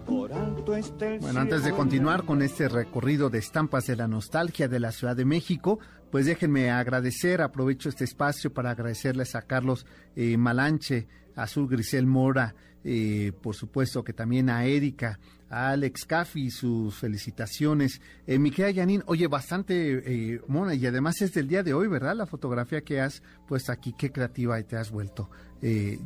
Por 0.04 0.32
alto 0.32 0.74
este 0.74 1.14
el 1.14 1.20
Bueno, 1.20 1.40
antes 1.40 1.62
de 1.62 1.70
continuar 1.70 2.24
con 2.24 2.42
este 2.42 2.68
recorrido 2.68 3.30
de 3.30 3.38
estampas 3.38 3.86
de 3.86 3.94
la 3.94 4.08
nostalgia 4.08 4.66
de 4.66 4.80
la 4.80 4.90
Ciudad 4.90 5.14
de 5.14 5.24
México, 5.24 5.78
pues 6.10 6.26
déjenme 6.26 6.72
agradecer, 6.72 7.40
aprovecho 7.40 7.88
este 7.88 8.02
espacio 8.02 8.52
para 8.52 8.72
agradecerles 8.72 9.36
a 9.36 9.42
Carlos 9.42 9.86
eh, 10.16 10.36
Malanche, 10.36 11.06
a 11.36 11.44
Azul 11.44 11.68
Grisel 11.68 12.06
Mora, 12.06 12.52
eh, 12.82 13.32
por 13.40 13.54
supuesto 13.54 14.02
que 14.02 14.12
también 14.12 14.50
a 14.50 14.64
Erika, 14.64 15.20
a 15.50 15.70
Alex 15.70 16.06
Caffi, 16.06 16.50
sus 16.50 16.96
felicitaciones. 16.96 18.00
Eh, 18.26 18.38
mi 18.38 18.50
querida 18.50 18.80
Janine, 18.80 19.02
oye, 19.06 19.26
bastante 19.26 20.34
eh, 20.34 20.40
mona 20.48 20.74
y 20.74 20.86
además 20.86 21.20
es 21.20 21.34
del 21.34 21.48
día 21.48 21.62
de 21.62 21.74
hoy, 21.74 21.88
¿verdad? 21.88 22.16
La 22.16 22.26
fotografía 22.26 22.80
que 22.82 23.00
has 23.00 23.22
puesto 23.46 23.72
aquí, 23.72 23.92
qué 23.98 24.10
creativa 24.10 24.62
te 24.62 24.76
has 24.76 24.90
vuelto, 24.90 25.28
eh. 25.60 25.98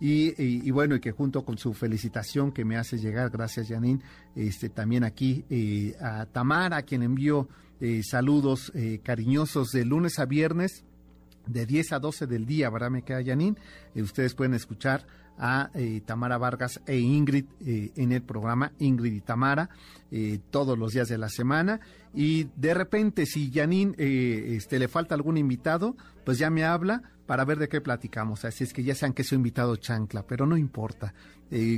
Y, 0.00 0.70
bueno, 0.70 0.94
y 0.94 1.00
que 1.00 1.10
junto 1.10 1.44
con 1.44 1.58
su 1.58 1.72
felicitación 1.74 2.52
que 2.52 2.64
me 2.64 2.76
hace 2.76 2.98
llegar, 2.98 3.30
gracias 3.30 3.68
Janine, 3.68 4.00
este, 4.36 4.68
también 4.68 5.02
aquí 5.02 5.44
eh, 5.50 5.96
a 6.00 6.26
Tamara, 6.26 6.82
quien 6.82 7.02
envió 7.02 7.48
eh, 7.80 8.02
saludos 8.02 8.72
eh, 8.74 9.00
cariñosos 9.04 9.70
de 9.70 9.84
lunes 9.84 10.18
a 10.18 10.26
viernes 10.26 10.84
de 11.46 11.64
10 11.64 11.92
a 11.92 11.98
12 12.00 12.26
del 12.26 12.44
día, 12.44 12.70
¿verdad? 12.70 12.90
Me 12.90 13.02
queda 13.02 13.24
Janine. 13.24 13.56
Eh, 13.94 14.02
ustedes 14.02 14.34
pueden 14.34 14.54
escuchar 14.54 15.06
a 15.38 15.70
eh, 15.74 16.02
Tamara 16.04 16.36
Vargas 16.36 16.80
e 16.86 16.98
Ingrid 16.98 17.46
eh, 17.64 17.92
en 17.96 18.12
el 18.12 18.22
programa 18.22 18.72
Ingrid 18.78 19.12
y 19.12 19.20
Tamara 19.20 19.70
eh, 20.10 20.40
todos 20.50 20.78
los 20.78 20.92
días 20.92 21.08
de 21.08 21.18
la 21.18 21.28
semana. 21.28 21.80
Y 22.14 22.48
de 22.56 22.74
repente, 22.74 23.26
si 23.26 23.50
Janine 23.52 23.94
este, 23.98 24.78
le 24.78 24.88
falta 24.88 25.14
algún 25.14 25.36
invitado, 25.36 25.96
pues 26.24 26.38
ya 26.38 26.50
me 26.50 26.64
habla 26.64 27.02
para 27.26 27.44
ver 27.44 27.58
de 27.58 27.68
qué 27.68 27.80
platicamos. 27.80 28.44
Así 28.44 28.64
es 28.64 28.72
que 28.72 28.82
ya 28.82 28.94
sean 28.94 29.12
que 29.12 29.24
su 29.24 29.34
invitado 29.34 29.76
chancla, 29.76 30.26
pero 30.26 30.46
no 30.46 30.56
importa. 30.56 31.14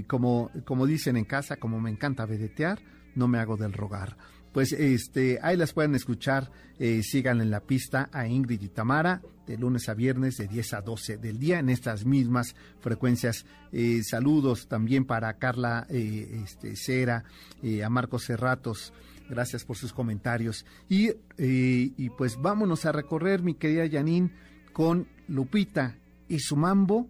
Como, 0.07 0.51
como 0.65 0.87
dicen 0.87 1.17
en 1.17 1.25
casa, 1.25 1.57
como 1.57 1.81
me 1.81 1.91
encanta 1.91 2.27
vedetear, 2.27 2.81
no 3.15 3.29
me 3.29 3.39
hago 3.39 3.57
del 3.57 3.73
rogar. 3.73 4.17
Pues 4.53 4.73
este, 4.73 5.39
ahí 5.43 5.57
las 5.57 5.73
pueden 5.73 5.95
escuchar, 5.95 6.51
eh, 6.79 7.03
sigan 7.03 7.41
en 7.41 7.51
la 7.51 7.61
pista 7.61 8.09
a 8.13 8.27
Ingrid 8.27 8.63
y 8.63 8.69
Tamara 8.69 9.23
de 9.51 9.59
lunes 9.59 9.89
a 9.89 9.95
viernes 9.95 10.37
de 10.37 10.47
10 10.47 10.75
a 10.75 10.81
12 10.81 11.17
del 11.17 11.41
día 11.41 11.59
en 11.59 11.71
estas 11.71 12.05
mismas 12.05 12.55
frecuencias. 12.79 13.45
Eh, 13.73 14.01
saludos 14.05 14.69
también 14.69 15.05
para 15.05 15.39
Carla 15.39 15.89
eh, 15.91 16.43
este, 16.45 16.77
Cera, 16.77 17.25
eh, 17.61 17.83
a 17.83 17.91
Marcos 17.91 18.27
Cerratos, 18.27 18.93
gracias 19.29 19.65
por 19.65 19.77
sus 19.77 19.93
comentarios. 19.93 20.65
Y, 20.89 21.09
eh, 21.09 21.17
y 21.37 22.11
pues 22.11 22.41
vámonos 22.41 22.87
a 22.87 22.93
recorrer, 22.93 23.43
mi 23.43 23.55
querida 23.55 23.89
Janine, 23.91 24.31
con 24.73 25.09
Lupita 25.27 25.97
y 26.29 26.39
su 26.39 26.55
mambo, 26.55 27.09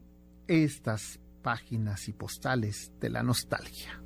estas 0.48 1.20
páginas 1.42 2.09
y 2.09 2.14
postales 2.14 2.90
de 3.00 3.11
la 3.11 3.22
nostalgia. 3.22 4.00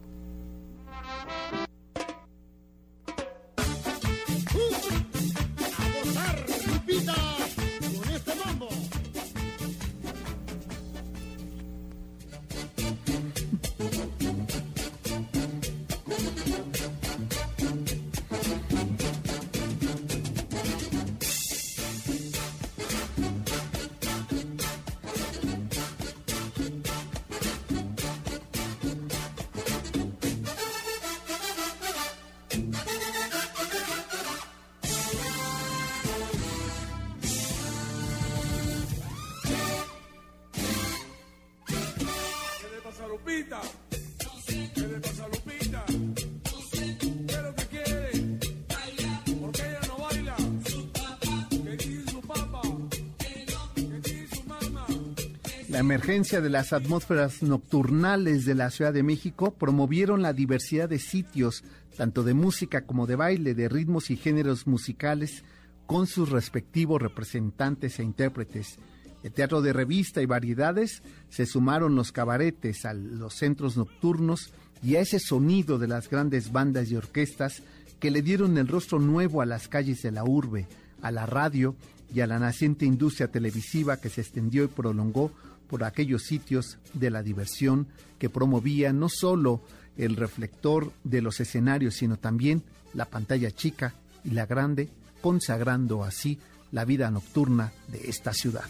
Emergencia 55.85 56.41
de 56.41 56.49
las 56.49 56.73
atmósferas 56.73 57.43
nocturnales 57.43 58.47
de 58.47 58.55
la 58.55 58.71
Ciudad 58.71 58.95
de 58.95 59.03
México 59.03 59.53
promovieron 59.53 60.23
la 60.23 60.33
diversidad 60.33 60.89
de 60.89 60.99
sitios, 60.99 61.63
tanto 61.99 62.23
de 62.23 62.33
música 62.33 62.87
como 62.87 63.07
de 63.07 63.17
baile, 63.17 63.55
de 63.55 63.69
ritmos 63.69 64.11
y 64.11 64.17
géneros 64.17 64.67
musicales, 64.67 65.45
con 65.85 66.07
sus 66.07 66.31
respectivos 66.31 67.03
representantes 67.03 67.99
e 67.99 68.03
intérpretes. 68.03 68.79
El 69.23 69.33
teatro 69.33 69.61
de 69.61 69.75
revista 69.75 70.23
y 70.23 70.27
variedades 70.27 71.03
se 71.29 71.45
sumaron 71.45 71.95
los 71.97 72.13
cabaretes 72.13 72.87
a 72.87 72.95
los 72.95 73.35
centros 73.35 73.77
nocturnos 73.77 74.55
y 74.83 74.97
a 74.97 75.03
ese 75.03 75.19
sonido 75.19 75.79
de 75.79 75.89
las 75.89 76.09
grandes 76.09 76.51
bandas 76.51 76.91
y 76.91 76.97
orquestas 76.97 77.63
que 78.01 78.11
le 78.11 78.23
dieron 78.23 78.57
el 78.57 78.69
rostro 78.69 79.01
nuevo 79.01 79.43
a 79.43 79.47
las 79.47 79.69
calles 79.69 80.01
de 80.01 80.13
la 80.13 80.25
urbe, 80.25 80.67
a 81.03 81.11
la 81.11 81.27
radio 81.27 81.77
y 82.15 82.21
a 82.21 82.27
la 82.27 82.39
naciente 82.39 82.87
industria 82.87 83.29
televisiva 83.29 83.99
que 83.99 84.09
se 84.09 84.23
extendió 84.23 84.65
y 84.65 84.69
prolongó 84.69 85.31
por 85.69 85.85
aquellos 85.85 86.23
sitios 86.23 86.79
de 86.93 87.11
la 87.11 87.23
diversión 87.23 87.89
que 88.19 88.31
promovía 88.31 88.93
no 88.93 89.09
solo 89.09 89.63
el 89.97 90.17
reflector 90.17 90.93
de 91.05 91.23
los 91.23 91.41
escenarios, 91.41 91.95
sino 91.95 92.17
también 92.17 92.63
la 92.95 93.07
pantalla 93.07 93.51
chica 93.51 93.95
y 94.25 94.31
la 94.31 94.47
grande, 94.47 94.89
consagrando 95.21 96.05
así 96.05 96.39
la 96.73 96.85
vida 96.85 97.11
nocturna 97.11 97.73
de 97.89 98.09
esta 98.09 98.33
ciudad. 98.33 98.65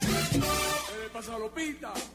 ¿Qué 0.00 0.98
le 1.02 1.10
pasa 1.12 1.34
a 1.34 2.13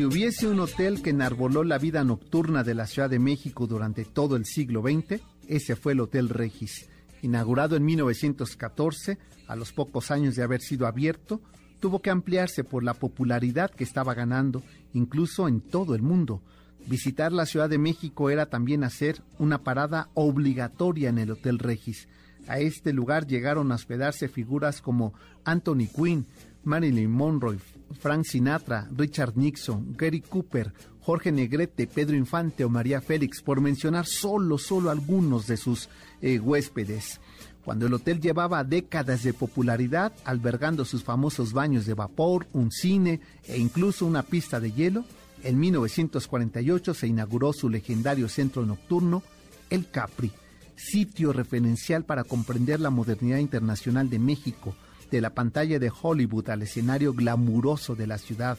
Si 0.00 0.06
hubiese 0.06 0.48
un 0.48 0.58
hotel 0.60 1.02
que 1.02 1.10
enarboló 1.10 1.62
la 1.62 1.76
vida 1.76 2.02
nocturna 2.04 2.64
de 2.64 2.72
la 2.72 2.86
Ciudad 2.86 3.10
de 3.10 3.18
México 3.18 3.66
durante 3.66 4.06
todo 4.06 4.34
el 4.34 4.46
siglo 4.46 4.80
XX, 4.80 5.20
ese 5.46 5.76
fue 5.76 5.92
el 5.92 6.00
Hotel 6.00 6.30
Regis. 6.30 6.88
Inaugurado 7.20 7.76
en 7.76 7.84
1914, 7.84 9.18
a 9.46 9.56
los 9.56 9.74
pocos 9.74 10.10
años 10.10 10.36
de 10.36 10.42
haber 10.42 10.62
sido 10.62 10.86
abierto, 10.86 11.42
tuvo 11.80 12.00
que 12.00 12.08
ampliarse 12.08 12.64
por 12.64 12.82
la 12.82 12.94
popularidad 12.94 13.70
que 13.70 13.84
estaba 13.84 14.14
ganando, 14.14 14.62
incluso 14.94 15.48
en 15.48 15.60
todo 15.60 15.94
el 15.94 16.00
mundo. 16.00 16.40
Visitar 16.86 17.30
la 17.30 17.44
Ciudad 17.44 17.68
de 17.68 17.76
México 17.76 18.30
era 18.30 18.46
también 18.46 18.84
hacer 18.84 19.20
una 19.38 19.64
parada 19.64 20.08
obligatoria 20.14 21.10
en 21.10 21.18
el 21.18 21.32
Hotel 21.32 21.58
Regis. 21.58 22.08
A 22.48 22.58
este 22.58 22.94
lugar 22.94 23.26
llegaron 23.26 23.70
a 23.70 23.74
hospedarse 23.74 24.28
figuras 24.28 24.80
como 24.80 25.12
Anthony 25.44 25.88
Quinn, 25.94 26.24
Marilyn 26.64 27.10
Monroe, 27.10 27.58
Frank 27.98 28.24
Sinatra, 28.24 28.88
Richard 28.96 29.36
Nixon, 29.36 29.94
Gary 29.96 30.20
Cooper, 30.20 30.72
Jorge 31.00 31.32
Negrete, 31.32 31.86
Pedro 31.86 32.16
Infante 32.16 32.64
o 32.64 32.68
María 32.68 33.00
Félix, 33.00 33.42
por 33.42 33.60
mencionar 33.60 34.06
solo, 34.06 34.58
solo 34.58 34.90
algunos 34.90 35.46
de 35.46 35.56
sus 35.56 35.88
eh, 36.20 36.38
huéspedes. 36.38 37.20
Cuando 37.64 37.86
el 37.86 37.94
hotel 37.94 38.20
llevaba 38.20 38.64
décadas 38.64 39.22
de 39.22 39.34
popularidad, 39.34 40.12
albergando 40.24 40.84
sus 40.84 41.04
famosos 41.04 41.52
baños 41.52 41.84
de 41.86 41.94
vapor, 41.94 42.46
un 42.52 42.70
cine 42.70 43.20
e 43.44 43.58
incluso 43.58 44.06
una 44.06 44.22
pista 44.22 44.60
de 44.60 44.72
hielo, 44.72 45.04
en 45.42 45.58
1948 45.58 46.94
se 46.94 47.06
inauguró 47.06 47.52
su 47.52 47.68
legendario 47.68 48.28
centro 48.28 48.64
nocturno, 48.66 49.22
El 49.68 49.88
Capri. 49.90 50.32
sitio 50.76 51.34
referencial 51.34 52.04
para 52.04 52.24
comprender 52.24 52.80
la 52.80 52.88
modernidad 52.88 53.36
internacional 53.36 54.08
de 54.08 54.18
México, 54.18 54.74
de 55.10 55.20
la 55.20 55.30
pantalla 55.30 55.78
de 55.78 55.90
Hollywood 55.90 56.50
al 56.50 56.62
escenario 56.62 57.12
glamuroso 57.12 57.94
de 57.94 58.06
la 58.06 58.18
ciudad. 58.18 58.58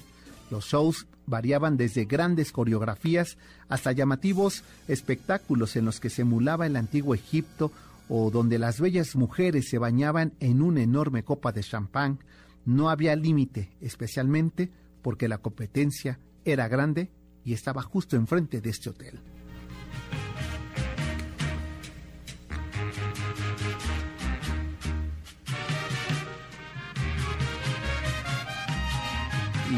Los 0.49 0.65
shows 0.65 1.07
variaban 1.25 1.77
desde 1.77 2.05
grandes 2.05 2.51
coreografías 2.51 3.37
hasta 3.69 3.93
llamativos 3.93 4.63
espectáculos 4.87 5.75
en 5.75 5.85
los 5.85 5.99
que 5.99 6.09
se 6.09 6.23
emulaba 6.23 6.67
el 6.67 6.75
antiguo 6.75 7.15
Egipto 7.15 7.71
o 8.09 8.29
donde 8.31 8.59
las 8.59 8.81
bellas 8.81 9.15
mujeres 9.15 9.69
se 9.69 9.77
bañaban 9.77 10.33
en 10.39 10.61
una 10.61 10.81
enorme 10.81 11.23
copa 11.23 11.53
de 11.53 11.63
champán. 11.63 12.19
No 12.65 12.89
había 12.89 13.15
límite, 13.15 13.71
especialmente 13.79 14.69
porque 15.01 15.29
la 15.29 15.37
competencia 15.37 16.19
era 16.43 16.67
grande 16.67 17.09
y 17.45 17.53
estaba 17.53 17.81
justo 17.81 18.17
enfrente 18.17 18.59
de 18.59 18.69
este 18.69 18.89
hotel. 18.89 19.19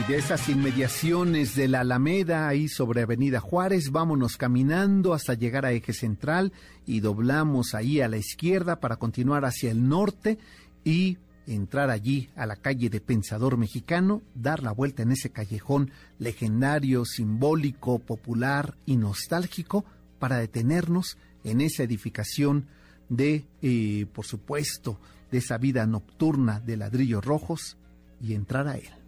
De 0.08 0.18
esas 0.18 0.50
inmediaciones 0.50 1.56
de 1.56 1.70
la 1.70 1.82
Alameda, 1.82 2.48
ahí 2.48 2.68
sobre 2.68 3.04
Avenida 3.04 3.40
Juárez, 3.40 3.90
vámonos 3.90 4.36
caminando 4.36 5.14
hasta 5.14 5.34
llegar 5.34 5.66
a 5.66 5.72
Eje 5.72 5.94
Central 5.94 6.52
y 6.86 7.00
doblamos 7.00 7.74
ahí 7.74 8.02
a 8.02 8.10
la 8.10 8.18
izquierda 8.18 8.80
para 8.80 8.98
continuar 8.98 9.46
hacia 9.46 9.72
el 9.72 9.88
norte 9.88 10.40
y 10.84 11.20
entrar 11.48 11.90
allí 11.90 12.30
a 12.36 12.46
la 12.46 12.58
calle 12.58 12.90
de 12.90 13.00
Pensador 13.00 13.58
Mexicano, 13.58 14.22
dar 14.36 14.62
la 14.62 14.74
vuelta 14.74 15.04
en 15.04 15.12
ese 15.12 15.30
callejón 15.30 15.92
legendario, 16.20 17.06
simbólico, 17.06 18.00
popular 18.00 18.76
y 18.86 18.98
nostálgico 18.98 19.86
para 20.20 20.38
detenernos 20.38 21.18
en 21.46 21.62
esa 21.62 21.84
edificación 21.84 22.68
de, 23.08 23.46
eh, 23.62 24.06
por 24.14 24.26
supuesto, 24.26 25.00
de 25.32 25.38
esa 25.38 25.58
vida 25.58 25.86
nocturna 25.86 26.60
de 26.60 26.78
ladrillos 26.78 27.24
rojos 27.24 27.78
y 28.22 28.34
entrar 28.34 28.68
a 28.68 28.76
él. 28.76 29.03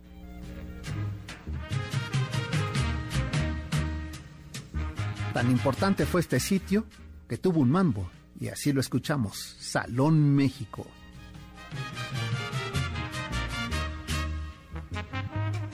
Tan 5.34 5.52
importante 5.52 6.06
fue 6.06 6.22
este 6.22 6.40
sitio 6.40 6.86
que 7.28 7.38
tuvo 7.38 7.60
un 7.60 7.70
mambo, 7.70 8.10
y 8.40 8.48
así 8.48 8.72
lo 8.72 8.80
escuchamos, 8.80 9.56
Salón 9.60 10.34
México. 10.34 10.88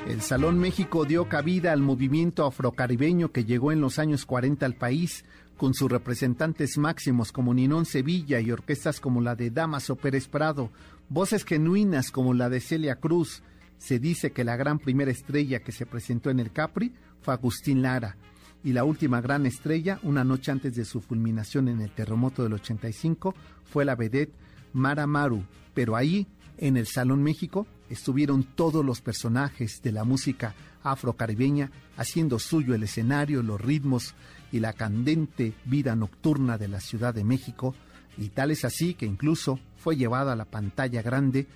El 0.08 0.22
Salón 0.22 0.60
México 0.60 1.06
dio 1.06 1.30
cabida 1.30 1.72
al 1.72 1.82
movimiento 1.82 2.46
afrocaribeño 2.46 3.32
que 3.32 3.46
llegó 3.46 3.72
en 3.72 3.82
los 3.82 4.00
años 4.00 4.26
40 4.26 4.66
al 4.66 4.76
país, 4.76 5.26
con 5.58 5.74
sus 5.74 5.92
representantes 5.92 6.78
máximos 6.78 7.32
como 7.32 7.54
Ninón 7.54 7.86
Sevilla 7.86 8.40
y 8.40 8.52
orquestas 8.52 9.00
como 9.00 9.22
la 9.22 9.36
de 9.36 9.52
Damaso 9.52 9.96
Pérez 9.96 10.28
Prado, 10.28 10.72
voces 11.08 11.46
genuinas 11.46 12.10
como 12.10 12.34
la 12.34 12.50
de 12.50 12.62
Celia 12.62 12.96
Cruz. 12.96 13.44
Se 13.82 13.98
dice 13.98 14.32
que 14.32 14.44
la 14.44 14.58
gran 14.58 14.78
primera 14.78 15.10
estrella 15.10 15.62
que 15.62 15.72
se 15.72 15.88
presentó 15.88 16.30
en 16.30 16.40
el 16.40 16.52
Capri 16.52 16.94
fue 17.20 17.34
Agustín 17.34 17.82
Lara, 17.82 18.16
y 18.64 18.74
la 18.74 18.84
última 18.84 19.22
gran 19.22 19.48
estrella, 19.48 20.00
una 20.04 20.24
noche 20.24 20.52
antes 20.52 20.76
de 20.76 20.86
su 20.86 21.02
fulminación 21.02 21.68
en 21.68 21.82
el 21.82 21.90
terremoto 21.90 22.44
del 22.44 22.54
85, 22.54 23.34
fue 23.64 23.84
la 23.84 23.96
vedette 23.96 24.36
Mara 24.74 25.08
Maru. 25.08 25.44
Pero 25.74 25.96
ahí, 25.96 26.28
en 26.60 26.78
el 26.78 26.86
Salón 26.86 27.24
México, 27.24 27.66
estuvieron 27.90 28.44
todos 28.44 28.86
los 28.86 29.02
personajes 29.02 29.82
de 29.82 29.92
la 29.92 30.04
música 30.04 30.54
afrocaribeña 30.84 31.72
haciendo 31.98 32.38
suyo 32.38 32.76
el 32.76 32.84
escenario, 32.84 33.42
los 33.42 33.60
ritmos 33.60 34.14
y 34.52 34.60
la 34.60 34.74
candente 34.74 35.54
vida 35.66 35.96
nocturna 35.96 36.60
de 36.60 36.68
la 36.68 36.82
Ciudad 36.82 37.16
de 37.16 37.24
México, 37.24 37.74
y 38.18 38.30
tal 38.30 38.52
es 38.52 38.66
así 38.66 38.94
que 38.94 39.06
incluso 39.06 39.60
fue 39.78 39.96
llevado 39.96 40.32
a 40.32 40.36
la 40.36 40.46
pantalla 40.46 41.02
grande, 41.02 41.48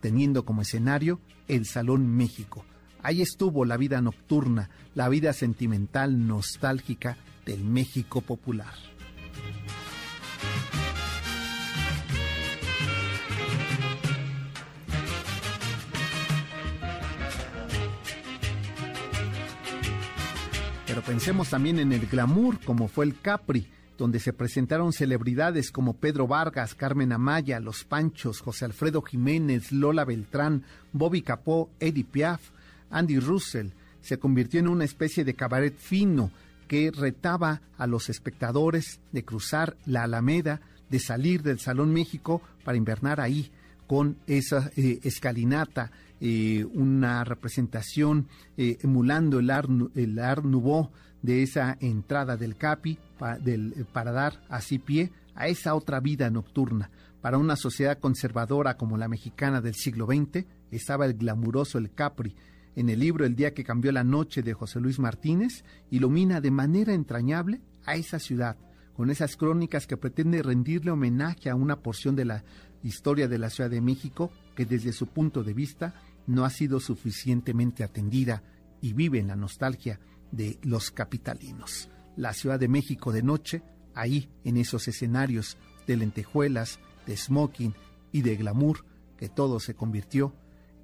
teniendo 0.00 0.44
como 0.44 0.62
escenario 0.62 1.20
el 1.48 1.66
Salón 1.66 2.06
México 2.06 2.64
Ahí 3.06 3.22
estuvo 3.22 3.64
la 3.64 3.76
vida 3.76 4.00
nocturna, 4.00 4.68
la 4.96 5.08
vida 5.08 5.32
sentimental, 5.32 6.26
nostálgica 6.26 7.16
del 7.44 7.62
México 7.62 8.20
popular. 8.20 8.74
Pero 20.88 21.02
pensemos 21.02 21.50
también 21.50 21.78
en 21.78 21.92
el 21.92 22.08
glamour, 22.08 22.58
como 22.64 22.88
fue 22.88 23.04
el 23.04 23.20
Capri, 23.20 23.68
donde 23.98 24.20
se 24.20 24.32
presentaron 24.32 24.92
celebridades 24.92 25.70
como 25.70 25.94
Pedro 25.94 26.26
Vargas, 26.26 26.74
Carmen 26.74 27.12
Amaya, 27.12 27.60
Los 27.60 27.84
Panchos, 27.84 28.40
José 28.40 28.64
Alfredo 28.66 29.02
Jiménez, 29.02 29.72
Lola 29.72 30.04
Beltrán, 30.04 30.64
Bobby 30.92 31.22
Capó, 31.22 31.70
Eddie 31.80 32.04
Piaf, 32.04 32.50
Andy 32.90 33.18
Russell, 33.18 33.68
se 34.00 34.18
convirtió 34.18 34.60
en 34.60 34.68
una 34.68 34.84
especie 34.84 35.24
de 35.24 35.34
cabaret 35.34 35.76
fino 35.76 36.30
que 36.68 36.90
retaba 36.90 37.60
a 37.76 37.86
los 37.86 38.08
espectadores 38.08 39.00
de 39.12 39.24
cruzar 39.24 39.76
la 39.86 40.04
Alameda, 40.04 40.60
de 40.90 41.00
salir 41.00 41.42
del 41.42 41.58
Salón 41.58 41.92
México 41.92 42.42
para 42.64 42.78
invernar 42.78 43.20
ahí 43.20 43.50
con 43.86 44.16
esa 44.26 44.70
eh, 44.76 45.00
escalinata, 45.02 45.90
eh, 46.20 46.64
una 46.72 47.24
representación 47.24 48.28
eh, 48.56 48.78
emulando 48.82 49.38
el 49.38 49.50
Art, 49.50 49.68
el 49.94 50.14
Nouveau 50.44 50.90
de 51.26 51.42
esa 51.42 51.76
entrada 51.80 52.36
del 52.36 52.56
Capi 52.56 52.98
para 53.18 54.12
dar 54.12 54.40
así 54.48 54.78
pie 54.78 55.10
a 55.34 55.48
esa 55.48 55.74
otra 55.74 55.98
vida 55.98 56.30
nocturna. 56.30 56.90
Para 57.20 57.36
una 57.36 57.56
sociedad 57.56 57.98
conservadora 57.98 58.76
como 58.76 58.96
la 58.96 59.08
mexicana 59.08 59.60
del 59.60 59.74
siglo 59.74 60.06
XX, 60.06 60.46
estaba 60.70 61.04
el 61.04 61.14
glamuroso 61.14 61.78
El 61.78 61.92
Capri, 61.92 62.36
en 62.76 62.90
el 62.90 63.00
libro 63.00 63.26
El 63.26 63.34
día 63.34 63.54
que 63.54 63.64
cambió 63.64 63.90
la 63.90 64.04
noche 64.04 64.42
de 64.42 64.54
José 64.54 64.78
Luis 64.80 65.00
Martínez, 65.00 65.64
ilumina 65.90 66.40
de 66.40 66.52
manera 66.52 66.94
entrañable 66.94 67.60
a 67.84 67.96
esa 67.96 68.20
ciudad, 68.20 68.56
con 68.94 69.10
esas 69.10 69.36
crónicas 69.36 69.88
que 69.88 69.96
pretende 69.96 70.44
rendirle 70.44 70.92
homenaje 70.92 71.50
a 71.50 71.56
una 71.56 71.80
porción 71.80 72.14
de 72.14 72.26
la 72.26 72.44
historia 72.84 73.26
de 73.26 73.38
la 73.38 73.50
Ciudad 73.50 73.70
de 73.70 73.80
México 73.80 74.30
que 74.54 74.64
desde 74.64 74.92
su 74.92 75.08
punto 75.08 75.42
de 75.42 75.54
vista 75.54 75.94
no 76.28 76.44
ha 76.44 76.50
sido 76.50 76.78
suficientemente 76.78 77.82
atendida 77.82 78.44
y 78.80 78.92
vive 78.92 79.18
en 79.18 79.26
la 79.28 79.36
nostalgia 79.36 79.98
de 80.32 80.58
los 80.62 80.90
capitalinos. 80.90 81.88
La 82.16 82.32
Ciudad 82.32 82.58
de 82.58 82.68
México 82.68 83.12
de 83.12 83.22
noche, 83.22 83.62
ahí 83.94 84.30
en 84.44 84.56
esos 84.56 84.88
escenarios 84.88 85.56
de 85.86 85.96
lentejuelas, 85.96 86.80
de 87.06 87.16
smoking 87.16 87.74
y 88.12 88.22
de 88.22 88.36
glamour, 88.36 88.84
que 89.16 89.28
todo 89.28 89.60
se 89.60 89.74
convirtió 89.74 90.34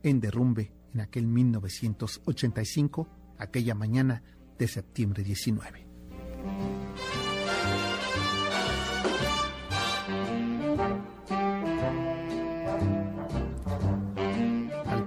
en 0.03 0.20
derrumbe 0.20 0.72
en 0.95 1.01
aquel 1.01 1.26
1985, 1.26 3.09
aquella 3.38 3.74
mañana 3.74 4.22
de 4.59 4.68
septiembre 4.68 5.24
19. 5.24 6.82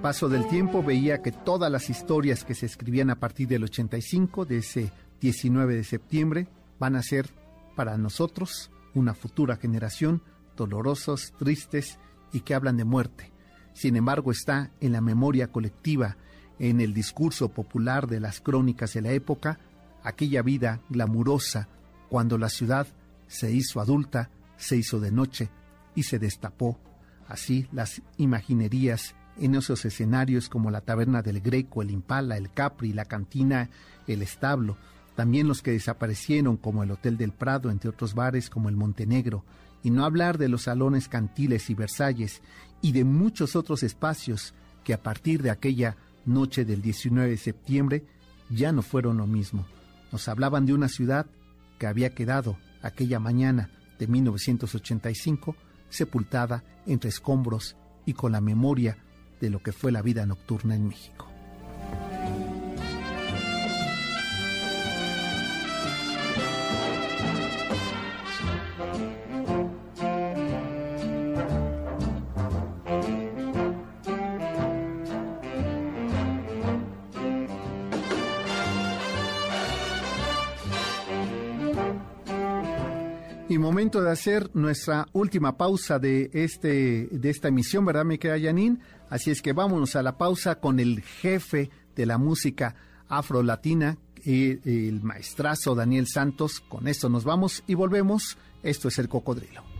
Paso 0.06 0.28
del 0.28 0.46
tiempo 0.46 0.84
veía 0.84 1.20
que 1.20 1.32
todas 1.32 1.68
las 1.68 1.90
historias 1.90 2.44
que 2.44 2.54
se 2.54 2.66
escribían 2.66 3.10
a 3.10 3.18
partir 3.18 3.48
del 3.48 3.64
85, 3.64 4.44
de 4.44 4.58
ese 4.58 4.92
19 5.20 5.74
de 5.74 5.82
septiembre, 5.82 6.46
van 6.78 6.94
a 6.94 7.02
ser 7.02 7.28
para 7.74 7.98
nosotros, 7.98 8.70
una 8.94 9.14
futura 9.14 9.56
generación, 9.56 10.22
dolorosos, 10.56 11.34
tristes 11.36 11.98
y 12.32 12.42
que 12.42 12.54
hablan 12.54 12.76
de 12.76 12.84
muerte, 12.84 13.32
sin 13.74 13.96
embargo 13.96 14.30
está 14.30 14.70
en 14.80 14.92
la 14.92 15.00
memoria 15.00 15.48
colectiva, 15.48 16.16
en 16.60 16.80
el 16.80 16.94
discurso 16.94 17.48
popular 17.48 18.06
de 18.06 18.20
las 18.20 18.40
crónicas 18.40 18.94
de 18.94 19.02
la 19.02 19.10
época, 19.10 19.58
aquella 20.04 20.42
vida 20.42 20.82
glamurosa 20.88 21.66
cuando 22.08 22.38
la 22.38 22.48
ciudad 22.48 22.86
se 23.26 23.50
hizo 23.50 23.80
adulta, 23.80 24.30
se 24.56 24.76
hizo 24.76 25.00
de 25.00 25.10
noche 25.10 25.50
y 25.96 26.04
se 26.04 26.20
destapó. 26.20 26.78
Así 27.26 27.66
las 27.72 28.02
imaginerías 28.18 29.15
en 29.38 29.54
esos 29.54 29.84
escenarios 29.84 30.48
como 30.48 30.70
la 30.70 30.80
taberna 30.80 31.22
del 31.22 31.40
Greco, 31.40 31.82
el 31.82 31.90
Impala, 31.90 32.36
el 32.36 32.52
Capri, 32.52 32.92
la 32.92 33.04
cantina, 33.04 33.70
el 34.06 34.22
establo, 34.22 34.76
también 35.14 35.48
los 35.48 35.62
que 35.62 35.72
desaparecieron 35.72 36.56
como 36.56 36.82
el 36.82 36.90
Hotel 36.90 37.16
del 37.16 37.32
Prado, 37.32 37.70
entre 37.70 37.90
otros 37.90 38.14
bares 38.14 38.50
como 38.50 38.68
el 38.68 38.76
Montenegro, 38.76 39.44
y 39.82 39.90
no 39.90 40.04
hablar 40.04 40.38
de 40.38 40.48
los 40.48 40.62
salones 40.62 41.08
cantiles 41.08 41.70
y 41.70 41.74
Versalles 41.74 42.42
y 42.82 42.92
de 42.92 43.04
muchos 43.04 43.56
otros 43.56 43.82
espacios 43.82 44.54
que 44.84 44.94
a 44.94 45.02
partir 45.02 45.42
de 45.42 45.50
aquella 45.50 45.96
noche 46.24 46.64
del 46.64 46.82
19 46.82 47.30
de 47.30 47.36
septiembre 47.36 48.04
ya 48.50 48.72
no 48.72 48.82
fueron 48.82 49.16
lo 49.16 49.26
mismo. 49.26 49.66
Nos 50.12 50.28
hablaban 50.28 50.66
de 50.66 50.74
una 50.74 50.88
ciudad 50.88 51.26
que 51.78 51.86
había 51.86 52.14
quedado 52.14 52.58
aquella 52.82 53.20
mañana 53.20 53.70
de 53.98 54.06
1985 54.06 55.56
sepultada 55.88 56.64
entre 56.86 57.10
escombros 57.10 57.76
y 58.04 58.12
con 58.12 58.32
la 58.32 58.40
memoria 58.40 58.98
de 59.40 59.50
lo 59.50 59.62
que 59.62 59.72
fue 59.72 59.92
la 59.92 60.02
vida 60.02 60.26
nocturna 60.26 60.74
en 60.74 60.88
México. 60.88 61.26
Y 83.56 83.58
momento 83.58 84.02
de 84.02 84.10
hacer 84.10 84.50
nuestra 84.52 85.08
última 85.14 85.56
pausa 85.56 85.98
de, 85.98 86.28
este, 86.34 87.08
de 87.10 87.30
esta 87.30 87.48
emisión, 87.48 87.86
¿verdad, 87.86 88.04
me 88.04 88.18
queda 88.18 88.36
Yanin? 88.36 88.80
Así 89.08 89.30
es 89.30 89.40
que 89.40 89.54
vámonos 89.54 89.96
a 89.96 90.02
la 90.02 90.18
pausa 90.18 90.56
con 90.56 90.78
el 90.78 91.00
jefe 91.00 91.70
de 91.94 92.04
la 92.04 92.18
música 92.18 92.74
afro-latina, 93.08 93.96
el 94.26 95.00
maestrazo 95.02 95.74
Daniel 95.74 96.06
Santos. 96.06 96.60
Con 96.60 96.86
esto 96.86 97.08
nos 97.08 97.24
vamos 97.24 97.64
y 97.66 97.72
volvemos. 97.72 98.36
Esto 98.62 98.88
es 98.88 98.98
el 98.98 99.08
cocodrilo. 99.08 99.75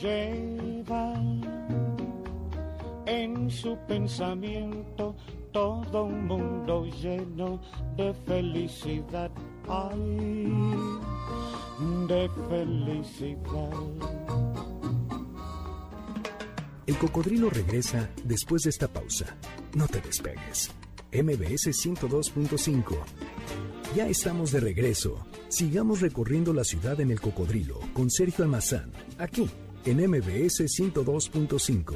Lleva 0.00 1.14
en 3.06 3.50
su 3.50 3.76
pensamiento 3.88 5.16
todo 5.52 6.04
un 6.04 6.26
mundo 6.26 6.84
lleno 6.86 7.60
de 7.96 8.14
felicidad. 8.26 9.30
Ay, 9.68 10.52
de 12.06 12.30
felicidad. 12.48 13.72
El 16.86 16.96
cocodrilo 16.98 17.50
regresa 17.50 18.08
después 18.24 18.62
de 18.62 18.70
esta 18.70 18.88
pausa. 18.88 19.36
No 19.74 19.88
te 19.88 20.00
despegues. 20.00 20.70
MBS 21.12 21.68
102.5 21.68 22.96
ya 23.94 24.06
estamos 24.06 24.52
de 24.52 24.60
regreso. 24.60 25.16
Sigamos 25.48 26.02
recorriendo 26.02 26.52
la 26.52 26.62
ciudad 26.62 27.00
en 27.00 27.10
el 27.10 27.20
cocodrilo 27.20 27.80
con 27.94 28.10
Sergio 28.10 28.44
Almazán, 28.44 28.92
aquí 29.18 29.48
en 29.86 29.96
MBS 30.10 30.60
102.5. 30.78 31.94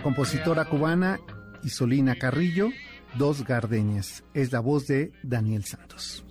la 0.00 0.04
compositora 0.04 0.64
cubana 0.64 1.20
Isolina 1.62 2.14
Carrillo, 2.14 2.70
Dos 3.18 3.44
Gardenias. 3.44 4.24
Es 4.32 4.50
la 4.50 4.60
voz 4.60 4.86
de 4.86 5.12
Daniel 5.22 5.64
Santos. 5.64 6.24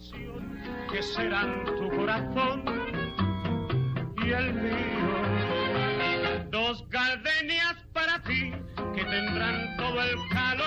Que 0.91 1.03
serán 1.03 1.65
tu 1.65 1.87
corazón 1.95 2.63
y 4.25 4.31
el 4.31 4.53
mío. 4.55 6.49
Dos 6.49 6.83
gardenias 6.89 7.75
para 7.93 8.23
ti 8.23 8.51
que 8.95 9.05
tendrán 9.05 9.77
todo 9.77 10.01
el 10.01 10.15
calor. 10.31 10.65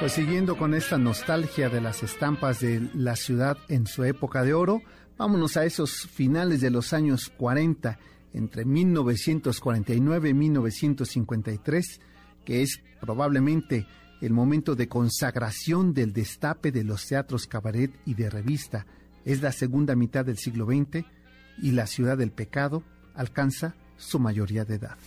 Pues 0.00 0.10
siguiendo 0.10 0.56
con 0.56 0.74
esta 0.74 0.98
nostalgia 0.98 1.68
de 1.68 1.80
las 1.80 2.02
estampas 2.02 2.58
de 2.58 2.90
la 2.92 3.14
ciudad 3.14 3.56
en 3.68 3.86
su 3.86 4.02
época 4.02 4.42
de 4.42 4.52
oro, 4.52 4.82
vámonos 5.16 5.56
a 5.56 5.64
esos 5.64 6.08
finales 6.08 6.60
de 6.60 6.70
los 6.70 6.92
años 6.92 7.30
40 7.36 8.00
entre 8.32 8.64
1949 8.64 10.28
y 10.28 10.34
1953, 10.34 12.00
que 12.44 12.62
es 12.62 12.80
probablemente 13.00 13.86
el 14.20 14.32
momento 14.32 14.74
de 14.74 14.88
consagración 14.88 15.94
del 15.94 16.12
destape 16.12 16.72
de 16.72 16.84
los 16.84 17.06
teatros 17.06 17.46
cabaret 17.46 17.90
y 18.04 18.14
de 18.14 18.30
revista. 18.30 18.86
Es 19.24 19.42
la 19.42 19.52
segunda 19.52 19.96
mitad 19.96 20.24
del 20.24 20.38
siglo 20.38 20.66
XX 20.66 21.04
y 21.62 21.72
la 21.72 21.86
ciudad 21.86 22.18
del 22.18 22.30
pecado 22.30 22.82
alcanza 23.14 23.74
su 23.96 24.18
mayoría 24.18 24.64
de 24.64 24.76
edad. 24.76 24.98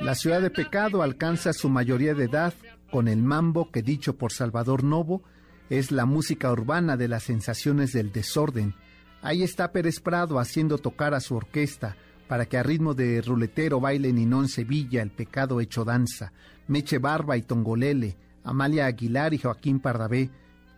La 0.00 0.14
ciudad 0.14 0.40
de 0.40 0.48
pecado 0.48 1.02
alcanza 1.02 1.52
su 1.52 1.68
mayoría 1.68 2.14
de 2.14 2.24
edad 2.24 2.54
con 2.90 3.06
el 3.06 3.22
mambo 3.22 3.70
que 3.70 3.82
dicho 3.82 4.16
por 4.16 4.32
Salvador 4.32 4.82
Novo 4.82 5.22
es 5.68 5.92
la 5.92 6.06
música 6.06 6.50
urbana 6.50 6.96
de 6.96 7.06
las 7.06 7.24
sensaciones 7.24 7.92
del 7.92 8.10
desorden. 8.10 8.74
Ahí 9.20 9.42
está 9.42 9.72
Pérez 9.72 10.00
Prado 10.00 10.38
haciendo 10.38 10.78
tocar 10.78 11.12
a 11.12 11.20
su 11.20 11.36
orquesta 11.36 11.96
para 12.28 12.46
que 12.46 12.56
a 12.56 12.62
ritmo 12.62 12.94
de 12.94 13.20
ruletero 13.20 13.78
bailen 13.78 14.16
Ninón 14.16 14.48
Sevilla, 14.48 15.02
el 15.02 15.10
pecado 15.10 15.60
hecho 15.60 15.84
danza, 15.84 16.32
Meche 16.66 16.96
Barba 16.96 17.36
y 17.36 17.42
Tongolele, 17.42 18.16
Amalia 18.42 18.86
Aguilar 18.86 19.34
y 19.34 19.38
Joaquín 19.38 19.80
Pardavé, 19.80 20.30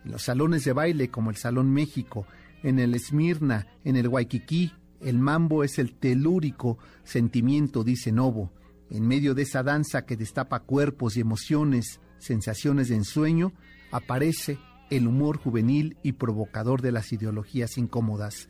en 0.03 0.11
los 0.11 0.23
salones 0.23 0.65
de 0.65 0.73
baile 0.73 1.09
como 1.09 1.29
el 1.29 1.37
Salón 1.37 1.71
México, 1.71 2.27
en 2.61 2.77
el 2.77 2.93
Esmirna, 2.93 3.67
en 3.85 3.95
el 3.95 4.09
Waikiki, 4.09 4.73
el 4.99 5.17
mambo 5.17 5.63
es 5.63 5.79
el 5.79 5.93
telúrico 5.93 6.77
sentimiento, 7.05 7.85
dice 7.85 8.11
Novo. 8.11 8.51
En 8.93 9.07
medio 9.07 9.33
de 9.33 9.41
esa 9.41 9.63
danza 9.63 10.05
que 10.05 10.15
destapa 10.15 10.59
cuerpos 10.59 11.17
y 11.17 11.21
emociones, 11.21 11.99
sensaciones 12.19 12.89
de 12.89 12.95
ensueño, 12.95 13.51
aparece 13.91 14.59
el 14.91 15.07
humor 15.07 15.37
juvenil 15.39 15.97
y 16.03 16.11
provocador 16.11 16.83
de 16.83 16.91
las 16.91 17.11
ideologías 17.11 17.79
incómodas. 17.79 18.49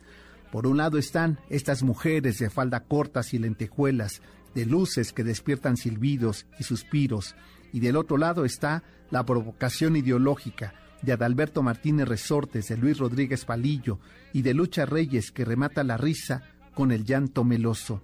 Por 0.52 0.66
un 0.66 0.76
lado 0.76 0.98
están 0.98 1.40
estas 1.48 1.82
mujeres 1.82 2.38
de 2.38 2.50
falda 2.50 2.80
cortas 2.80 3.32
y 3.32 3.38
lentejuelas, 3.38 4.20
de 4.54 4.66
luces 4.66 5.14
que 5.14 5.24
despiertan 5.24 5.78
silbidos 5.78 6.46
y 6.58 6.64
suspiros, 6.64 7.34
y 7.72 7.80
del 7.80 7.96
otro 7.96 8.18
lado 8.18 8.44
está 8.44 8.84
la 9.10 9.24
provocación 9.24 9.96
ideológica 9.96 10.74
de 11.00 11.12
Adalberto 11.12 11.62
Martínez 11.62 12.06
Resortes, 12.06 12.68
de 12.68 12.76
Luis 12.76 12.98
Rodríguez 12.98 13.46
Palillo 13.46 13.98
y 14.34 14.42
de 14.42 14.52
Lucha 14.52 14.84
Reyes 14.84 15.32
que 15.32 15.46
remata 15.46 15.82
la 15.84 15.96
risa 15.96 16.42
con 16.74 16.92
el 16.92 17.06
llanto 17.06 17.44
meloso 17.44 18.02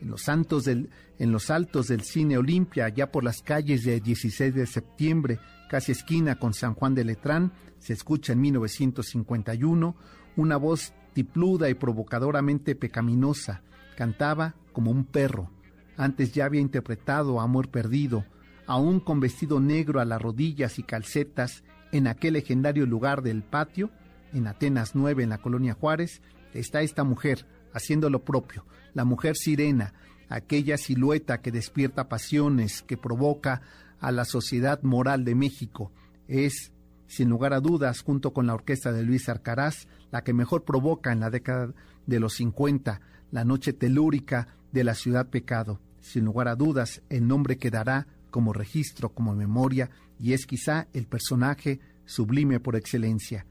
en 0.00 0.10
los, 0.10 0.22
santos 0.22 0.64
del, 0.64 0.90
en 1.18 1.32
los 1.32 1.50
altos 1.50 1.88
del 1.88 2.02
cine 2.02 2.38
Olimpia, 2.38 2.88
ya 2.88 3.10
por 3.10 3.24
las 3.24 3.42
calles 3.42 3.84
de 3.84 4.00
16 4.00 4.54
de 4.54 4.66
septiembre, 4.66 5.38
casi 5.68 5.92
esquina 5.92 6.38
con 6.38 6.54
San 6.54 6.74
Juan 6.74 6.94
de 6.94 7.04
Letrán, 7.04 7.52
se 7.78 7.92
escucha 7.92 8.32
en 8.32 8.40
1951 8.40 9.96
una 10.36 10.56
voz 10.56 10.92
tipluda 11.12 11.68
y 11.70 11.74
provocadoramente 11.74 12.74
pecaminosa. 12.74 13.62
Cantaba 13.96 14.54
como 14.72 14.90
un 14.90 15.04
perro. 15.04 15.50
Antes 15.96 16.32
ya 16.32 16.44
había 16.44 16.60
interpretado 16.60 17.40
Amor 17.40 17.70
Perdido, 17.70 18.24
aún 18.66 19.00
con 19.00 19.20
vestido 19.20 19.60
negro 19.60 20.00
a 20.00 20.04
las 20.04 20.20
rodillas 20.20 20.78
y 20.78 20.82
calcetas, 20.82 21.64
en 21.92 22.06
aquel 22.06 22.34
legendario 22.34 22.84
lugar 22.84 23.22
del 23.22 23.42
patio, 23.42 23.90
en 24.32 24.46
Atenas 24.46 24.94
9, 24.94 25.22
en 25.22 25.30
la 25.30 25.38
colonia 25.38 25.74
Juárez, 25.74 26.20
está 26.52 26.82
esta 26.82 27.04
mujer 27.04 27.46
haciendo 27.72 28.10
lo 28.10 28.24
propio, 28.24 28.64
la 28.96 29.04
mujer 29.04 29.36
sirena, 29.36 29.92
aquella 30.30 30.78
silueta 30.78 31.42
que 31.42 31.52
despierta 31.52 32.08
pasiones, 32.08 32.80
que 32.80 32.96
provoca 32.96 33.60
a 34.00 34.10
la 34.10 34.24
sociedad 34.24 34.82
moral 34.82 35.22
de 35.26 35.34
México. 35.34 35.92
Es, 36.28 36.72
sin 37.06 37.28
lugar 37.28 37.52
a 37.52 37.60
dudas, 37.60 38.00
junto 38.00 38.32
con 38.32 38.46
la 38.46 38.54
orquesta 38.54 38.92
de 38.92 39.02
Luis 39.02 39.28
Arcaraz, 39.28 39.86
la 40.10 40.24
que 40.24 40.32
mejor 40.32 40.64
provoca 40.64 41.12
en 41.12 41.20
la 41.20 41.28
década 41.28 41.74
de 42.06 42.20
los 42.20 42.36
50 42.36 43.02
la 43.32 43.44
noche 43.44 43.74
telúrica 43.74 44.48
de 44.72 44.82
la 44.82 44.94
ciudad 44.94 45.28
pecado. 45.28 45.78
Sin 46.00 46.24
lugar 46.24 46.48
a 46.48 46.56
dudas, 46.56 47.02
el 47.10 47.28
nombre 47.28 47.58
quedará 47.58 48.06
como 48.30 48.54
registro, 48.54 49.10
como 49.10 49.34
memoria, 49.34 49.90
y 50.18 50.32
es 50.32 50.46
quizá 50.46 50.88
el 50.94 51.06
personaje 51.06 51.80
sublime 52.06 52.60
por 52.60 52.76
excelencia. 52.76 53.44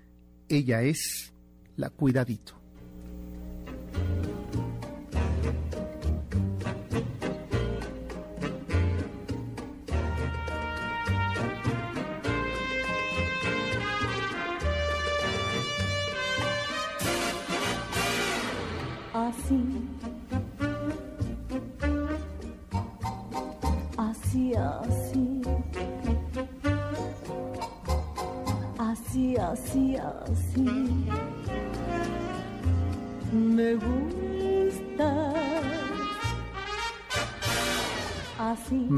Ella 0.50 0.82
es 0.82 1.34
la 1.78 1.91
cuidadito. 1.91 2.64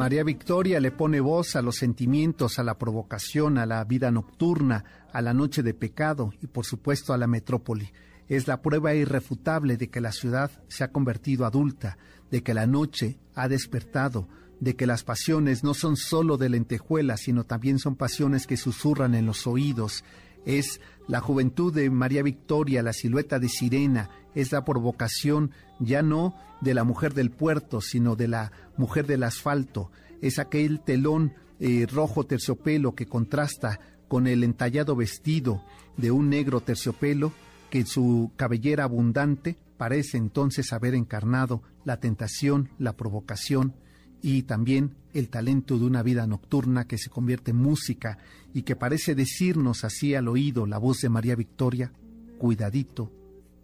María 0.08 0.24
Victoria 0.24 0.80
le 0.80 0.92
pone 0.92 1.20
voz 1.20 1.58
a 1.58 1.62
los 1.62 1.76
sentimientos, 1.76 2.60
a 2.60 2.64
la 2.64 2.78
provocación, 2.78 3.58
a 3.58 3.66
la 3.66 3.84
vida 3.84 4.10
nocturna, 4.10 4.86
a 5.12 5.22
la 5.22 5.34
noche 5.34 5.64
de 5.64 5.74
pecado 5.74 6.32
y 6.42 6.48
por 6.48 6.66
supuesto 6.66 7.12
a 7.12 7.18
la 7.18 7.28
metrópoli. 7.28 7.92
Es 8.30 8.48
la 8.48 8.62
prueba 8.62 8.96
irrefutable 8.96 9.76
de 9.76 9.90
que 9.90 10.00
la 10.00 10.14
ciudad 10.14 10.50
se 10.70 10.86
ha 10.86 10.94
convertido 10.94 11.46
adulta, 11.46 11.98
de 12.32 12.42
que 12.42 12.54
la 12.54 12.66
noche 12.66 13.20
ha 13.36 13.50
despertado, 13.50 14.30
de 14.62 14.78
que 14.78 14.88
las 14.88 15.04
pasiones 15.04 15.66
no 15.66 15.74
son 15.74 15.98
sólo 15.98 16.38
de 16.38 16.48
lentejuelas, 16.48 17.24
sino 17.24 17.44
también 17.44 17.78
son 17.78 17.98
pasiones 17.98 18.48
que 18.48 18.56
susurran 18.56 19.14
en 19.14 19.26
los 19.26 19.46
oídos. 19.46 20.06
Es 20.46 20.80
la 21.10 21.20
juventud 21.20 21.74
de 21.74 21.90
María 21.90 22.24
Victoria, 22.24 22.82
la 22.82 22.94
silueta 22.94 23.40
de 23.40 23.50
sirena, 23.50 24.10
es 24.38 24.52
la 24.52 24.64
provocación 24.64 25.50
ya 25.80 26.04
no 26.04 26.36
de 26.62 26.76
la 26.76 26.84
mujer 26.84 27.16
del 27.16 27.32
puerto, 27.32 27.82
sino 27.82 28.16
de 28.16 28.28
la 28.28 28.52
mujer 28.78 29.08
del 29.08 29.24
asfalto. 29.24 29.92
Es 30.22 30.38
aquel 30.38 30.80
telón 30.80 31.34
eh, 31.60 31.88
rojo 31.92 32.24
terciopelo 32.24 32.94
que 32.94 33.08
contrasta 33.08 33.80
con 34.08 34.28
el 34.28 34.44
entallado 34.44 34.96
vestido 34.96 35.64
de 35.98 36.12
un 36.12 36.30
negro 36.30 36.62
terciopelo 36.62 37.34
que 37.72 37.84
su 37.88 38.32
cabellera 38.36 38.84
abundante 38.84 39.58
parece 39.78 40.18
entonces 40.18 40.72
haber 40.72 40.94
encarnado 40.94 41.64
la 41.84 42.00
tentación, 42.00 42.70
la 42.78 42.94
provocación 42.94 43.74
y 44.22 44.44
también 44.44 44.98
el 45.16 45.30
talento 45.30 45.80
de 45.80 45.86
una 45.86 46.04
vida 46.04 46.28
nocturna 46.28 46.86
que 46.86 47.00
se 47.00 47.10
convierte 47.10 47.52
en 47.52 47.58
música 47.58 48.20
y 48.54 48.62
que 48.62 48.76
parece 48.76 49.16
decirnos 49.16 49.84
así 49.84 50.14
al 50.14 50.28
oído 50.28 50.68
la 50.68 50.78
voz 50.78 51.00
de 51.00 51.10
María 51.10 51.36
Victoria, 51.36 51.92
cuidadito. 52.38 53.17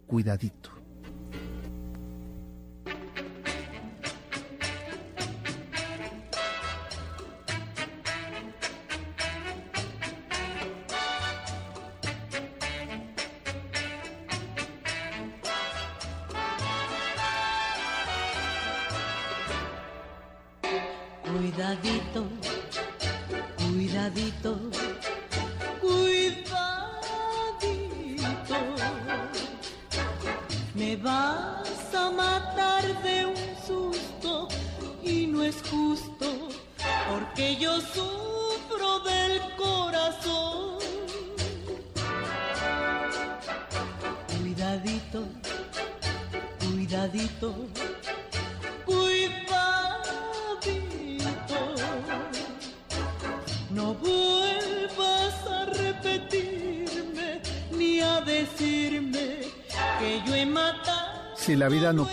Cuidadito, 0.06 0.70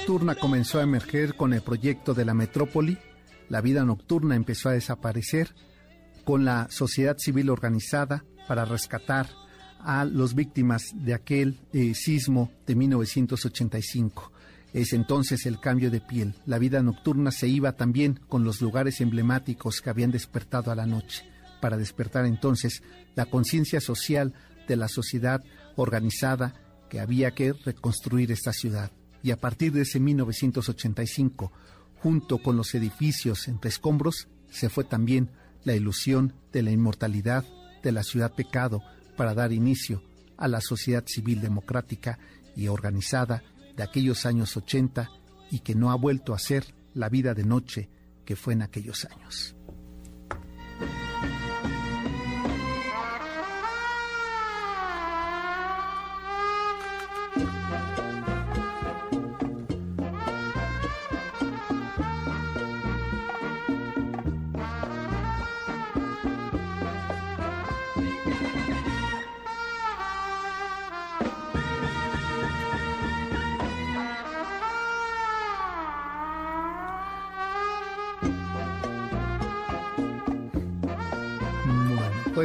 nocturna 0.02 0.34
comenzó 0.34 0.80
a 0.80 0.84
emerger 0.84 1.36
con 1.36 1.54
el 1.54 1.62
proyecto 1.62 2.16
de 2.16 2.26
la 2.26 2.34
metrópoli, 2.34 2.98
la 3.50 3.62
vida 3.62 3.86
nocturna 3.86 4.36
empezó 4.36 4.70
a 4.70 4.72
desaparecer 4.72 5.54
con 6.24 6.44
la 6.44 6.66
sociedad 6.72 7.18
civil 7.20 7.52
organizada 7.52 8.26
para 8.48 8.66
rescatar 8.66 9.30
a 9.80 10.04
las 10.06 10.34
víctimas 10.34 10.86
de 10.96 11.14
aquel 11.14 11.60
eh, 11.72 11.94
sismo 11.94 12.52
de 12.66 12.74
1985. 12.74 14.32
Es 14.74 14.92
entonces 14.94 15.46
el 15.46 15.60
cambio 15.60 15.92
de 15.92 16.02
piel. 16.02 16.34
La 16.48 16.58
vida 16.58 16.82
nocturna 16.82 17.30
se 17.30 17.48
iba 17.48 17.74
también 17.74 18.20
con 18.28 18.44
los 18.44 18.60
lugares 18.60 19.02
emblemáticos 19.02 19.82
que 19.82 19.92
habían 19.92 20.10
despertado 20.10 20.72
a 20.72 20.76
la 20.76 20.88
noche, 20.88 21.24
para 21.62 21.78
despertar 21.78 22.26
entonces 22.26 22.82
la 23.14 23.28
conciencia 23.28 23.80
social 23.80 24.34
de 24.68 24.78
la 24.78 24.88
sociedad 24.88 25.44
organizada 25.76 26.56
que 26.90 27.00
había 27.00 27.32
que 27.32 27.54
reconstruir 27.54 28.32
esta 28.32 28.52
ciudad. 28.52 28.92
Y 29.24 29.32
a 29.32 29.38
partir 29.38 29.72
de 29.72 29.82
ese 29.82 30.00
1985, 30.00 31.52
junto 32.02 32.40
con 32.40 32.58
los 32.58 32.74
edificios 32.74 33.48
entre 33.48 33.70
escombros, 33.70 34.28
se 34.50 34.70
fue 34.70 34.84
también 34.84 35.30
la 35.64 35.76
ilusión 35.76 36.34
de 36.52 36.64
la 36.64 36.72
inmortalidad 36.72 37.46
de 37.84 37.92
la 37.92 38.04
ciudad 38.04 38.34
pecado 38.34 38.82
para 39.16 39.34
dar 39.34 39.52
inicio 39.52 40.02
a 40.38 40.48
la 40.48 40.62
sociedad 40.62 41.04
civil 41.06 41.42
democrática 41.42 42.18
y 42.56 42.68
organizada 42.68 43.44
de 43.76 43.84
aquellos 43.84 44.26
años 44.26 44.58
80 44.58 45.10
y 45.52 45.60
que 45.60 45.76
no 45.76 45.92
ha 45.92 45.96
vuelto 45.96 46.34
a 46.34 46.40
ser 46.40 46.66
la 46.94 47.10
vida 47.10 47.34
de 47.34 47.44
noche 47.44 47.90
que 48.26 48.36
fue 48.36 48.54
en 48.54 48.62
aquellos 48.62 49.06
años. 49.06 49.56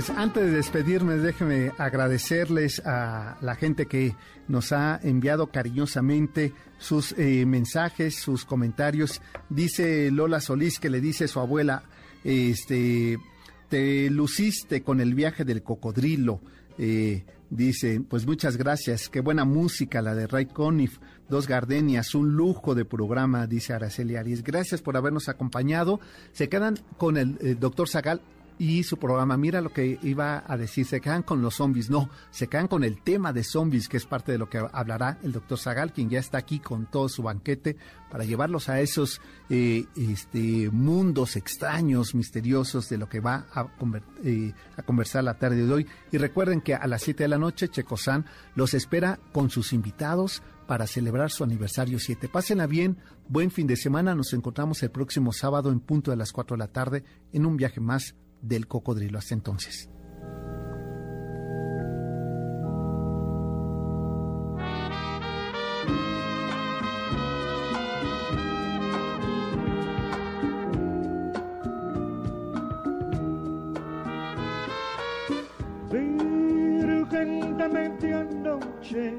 Pues 0.07 0.18
antes 0.18 0.44
de 0.44 0.50
despedirme, 0.52 1.16
déjenme 1.16 1.72
agradecerles 1.78 2.80
a 2.84 3.38
la 3.40 3.57
gente 3.57 3.86
que 3.86 4.14
nos 4.46 4.70
ha 4.70 5.00
enviado 5.02 5.48
cariñosamente 5.48 6.52
sus 6.78 7.12
eh, 7.18 7.44
mensajes, 7.44 8.14
sus 8.14 8.44
comentarios. 8.44 9.20
Dice 9.48 10.12
Lola 10.12 10.40
Solís 10.40 10.78
que 10.78 10.90
le 10.90 11.00
dice 11.00 11.24
a 11.24 11.28
su 11.28 11.40
abuela, 11.40 11.82
este, 12.22 13.18
te 13.68 14.09
luciste 14.11 14.82
con 14.82 15.00
el 15.00 15.12
viaje 15.14 15.44
del 15.44 15.64
cocodrilo. 15.64 16.40
Eh, 16.78 17.24
dice, 17.50 18.00
pues 18.09 18.26
muchas 18.26 18.57
gracias, 18.57 19.09
qué 19.09 19.20
buena 19.20 19.44
música 19.44 20.02
la 20.02 20.14
de 20.14 20.28
Ray 20.28 20.46
Conniff, 20.46 20.98
dos 21.28 21.48
gardenias, 21.48 22.14
un 22.14 22.36
lujo 22.36 22.76
de 22.76 22.84
programa, 22.84 23.48
dice 23.48 23.72
Araceli 23.72 24.14
Arias. 24.14 24.44
Gracias 24.44 24.82
por 24.82 24.96
habernos 24.96 25.28
acompañado. 25.28 25.98
Se 26.30 26.48
quedan 26.48 26.78
con 26.96 27.16
el, 27.16 27.38
el 27.40 27.59
doctor 27.59 27.88
Zagal 27.88 28.20
y 28.59 28.82
su 28.84 28.98
programa. 28.98 29.36
Mira 29.36 29.61
lo 29.61 29.72
que 29.72 29.98
iba 30.02 30.42
a 30.46 30.57
decir, 30.57 30.86
se 30.86 31.00
quedan 31.00 31.22
con 31.22 31.42
los 31.42 31.57
zombies. 31.57 31.90
No, 31.90 32.09
se 32.30 32.48
quedan 32.48 32.68
con 32.68 32.84
el 32.84 33.02
tema 33.02 33.32
de 33.32 33.44
zombies, 33.44 33.88
que 33.88 33.96
es 33.96 34.07
parte 34.07 34.32
de 34.32 34.38
lo 34.38 34.48
que 34.48 34.59
hablará 34.72 35.18
el 35.22 35.32
doctor 35.32 35.59
Zagal, 35.59 35.92
quien 35.92 36.09
ya 36.09 36.18
está 36.18 36.38
aquí 36.38 36.59
con 36.61 36.86
todo 36.86 37.09
su 37.09 37.22
banquete 37.22 37.76
para 38.11 38.24
llevarlos 38.24 38.68
a 38.68 38.80
esos 38.80 39.20
eh, 39.50 39.84
este, 39.96 40.70
mundos 40.70 41.36
extraños, 41.36 42.14
misteriosos 42.14 42.88
de 42.88 42.98
lo 42.98 43.09
que 43.09 43.20
va 43.20 43.46
a, 43.52 43.68
eh, 44.24 44.52
a, 44.76 44.82
conversar 44.82 45.24
la 45.24 45.38
tarde 45.38 45.66
de 45.66 45.72
hoy. 45.72 45.86
Y 46.12 46.18
recuerden 46.18 46.61
que 46.61 46.74
a 46.74 46.86
las 46.86 47.02
7 47.02 47.24
de 47.24 47.28
la 47.28 47.38
noche 47.38 47.68
Checosán 47.68 48.24
los 48.54 48.74
espera 48.74 49.18
con 49.32 49.50
sus 49.50 49.72
invitados 49.72 50.42
para 50.66 50.86
celebrar 50.86 51.30
su 51.30 51.44
aniversario 51.44 51.98
7. 51.98 52.28
Pásenla 52.28 52.66
bien, 52.66 52.98
buen 53.28 53.50
fin 53.50 53.66
de 53.66 53.76
semana, 53.76 54.14
nos 54.14 54.32
encontramos 54.32 54.82
el 54.82 54.90
próximo 54.90 55.32
sábado 55.32 55.70
en 55.70 55.80
punto 55.80 56.11
de 56.11 56.16
las 56.16 56.32
4 56.32 56.57
de 56.57 56.59
la 56.59 56.72
tarde 56.72 57.04
en 57.32 57.46
un 57.46 57.57
viaje 57.57 57.80
más 57.80 58.14
del 58.43 58.66
cocodrilo. 58.66 59.18
Hasta 59.18 59.34
entonces. 59.34 59.91
Virgen 75.91 77.57
de 77.57 77.68
medianoche, 77.68 79.18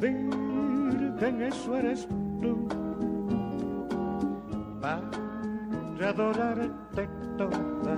Virgen, 0.00 1.42
eso 1.42 1.76
eres 1.76 2.08
tú. 2.40 2.68
Padre 6.02 6.24
adorarte 6.24 7.08
toda. 7.38 7.96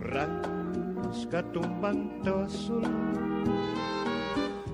Rasca 0.00 1.42
tu 1.52 1.60
manto 1.60 2.40
azul, 2.40 2.82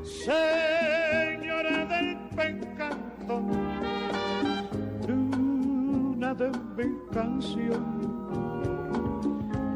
señora 0.03 1.85
del 1.85 2.17
pecado, 2.35 3.43
luna 5.07 6.35
de 6.35 6.51
mi 6.77 6.97
canción. 7.13 7.85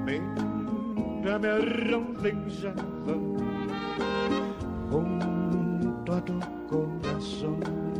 Mírame 0.07 1.49
arrodillado 1.49 3.15
junto 4.91 6.13
a 6.15 6.25
tu 6.25 6.41
corazón. 6.67 8.00